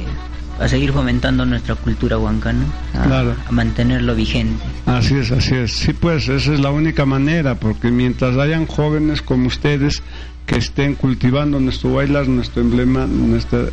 a 0.60 0.68
seguir 0.68 0.94
fomentando 0.94 1.46
nuestra 1.46 1.74
cultura 1.76 2.18
huancana, 2.20 2.64
a, 2.94 3.34
a 3.48 3.52
mantenerlo 3.52 4.16
vigente. 4.16 4.64
Así 4.86 5.16
es, 5.16 5.32
así 5.32 5.56
es. 5.56 5.74
Sí, 5.74 5.94
pues 5.94 6.30
esa 6.30 6.54
es 6.54 6.60
la 6.60 6.70
única 6.70 7.06
manera, 7.06 7.56
porque 7.56 7.90
mientras 7.90 8.38
hayan 8.38 8.68
jóvenes 8.68 9.22
como 9.24 9.48
ustedes 9.48 10.04
que 10.46 10.58
estén 10.58 10.96
cultivando 10.96 11.60
nuestro 11.60 11.94
bailar, 11.94 12.28
nuestro 12.28 12.62
emblema, 12.62 13.06
nuestra 13.06 13.66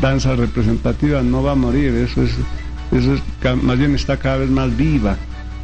danza 0.00 0.36
representativa, 0.36 1.22
no 1.22 1.42
va 1.42 1.52
a 1.52 1.54
morir, 1.54 1.94
eso 1.94 2.22
es, 2.22 2.32
eso 2.92 3.14
es, 3.14 3.62
más 3.62 3.78
bien 3.78 3.94
está 3.94 4.18
cada 4.18 4.38
vez 4.38 4.50
más 4.50 4.76
viva, 4.76 5.16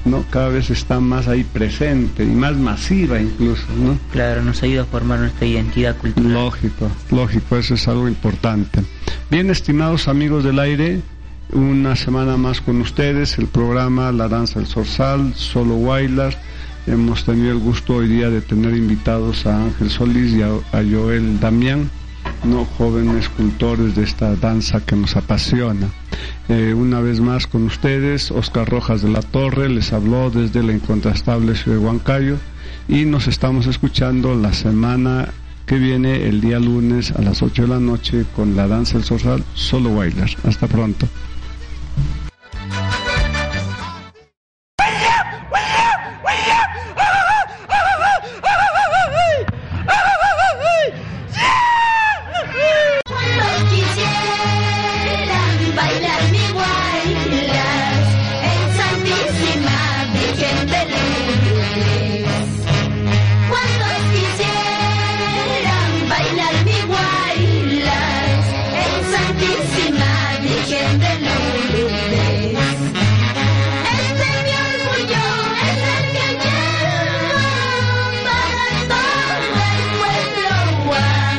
¿no? 0.04 0.24
Cada 0.30 0.48
vez 0.48 0.70
está 0.70 1.00
más 1.00 1.28
ahí 1.28 1.44
presente 1.44 2.24
y 2.24 2.28
más 2.28 2.56
masiva 2.56 3.20
incluso, 3.20 3.66
¿no? 3.78 3.98
Claro, 4.10 4.42
nos 4.42 4.62
ayuda 4.62 4.82
a 4.82 4.86
formar 4.86 5.18
nuestra 5.18 5.46
identidad 5.46 5.96
cultural. 5.96 6.32
Lógico, 6.32 6.90
lógico, 7.10 7.56
eso 7.56 7.74
es 7.74 7.86
algo 7.86 8.08
importante. 8.08 8.82
Bien, 9.30 9.50
estimados 9.50 10.08
amigos 10.08 10.44
del 10.44 10.58
aire, 10.58 11.00
una 11.52 11.94
semana 11.94 12.38
más 12.38 12.62
con 12.62 12.80
ustedes, 12.80 13.38
el 13.38 13.48
programa 13.48 14.12
La 14.12 14.28
Danza 14.28 14.60
del 14.60 14.68
Sorsal, 14.68 15.34
Solo 15.34 15.78
Bailar 15.80 16.34
Hemos 16.86 17.24
tenido 17.24 17.52
el 17.52 17.58
gusto 17.58 17.96
hoy 17.96 18.08
día 18.08 18.28
de 18.28 18.42
tener 18.42 18.76
invitados 18.76 19.46
a 19.46 19.64
Ángel 19.64 19.88
Solís 19.88 20.34
y 20.34 20.42
a, 20.42 20.50
Joel 20.72 21.40
Damián, 21.40 21.90
no 22.44 22.66
jóvenes 22.66 23.24
escultores 23.24 23.94
de 23.94 24.04
esta 24.04 24.36
danza 24.36 24.84
que 24.84 24.94
nos 24.94 25.16
apasiona. 25.16 25.88
Eh, 26.50 26.74
una 26.76 27.00
vez 27.00 27.20
más 27.20 27.46
con 27.46 27.64
ustedes, 27.64 28.30
Oscar 28.30 28.68
Rojas 28.68 29.00
de 29.00 29.08
la 29.08 29.22
Torre 29.22 29.70
les 29.70 29.94
habló 29.94 30.30
desde 30.30 30.62
la 30.62 30.72
incontrastable 30.72 31.56
ciudad 31.56 31.78
de 31.78 31.84
Huancayo 31.84 32.36
y 32.86 33.06
nos 33.06 33.28
estamos 33.28 33.66
escuchando 33.66 34.34
la 34.34 34.52
semana 34.52 35.30
que 35.64 35.78
viene 35.78 36.28
el 36.28 36.42
día 36.42 36.58
lunes 36.58 37.12
a 37.12 37.22
las 37.22 37.42
8 37.42 37.62
de 37.62 37.68
la 37.68 37.80
noche 37.80 38.26
con 38.36 38.56
la 38.56 38.68
danza 38.68 38.98
del 38.98 39.04
Sorsal 39.04 39.42
Solo 39.54 39.94
Bailar. 39.94 40.28
Hasta 40.44 40.66
pronto. 40.66 41.08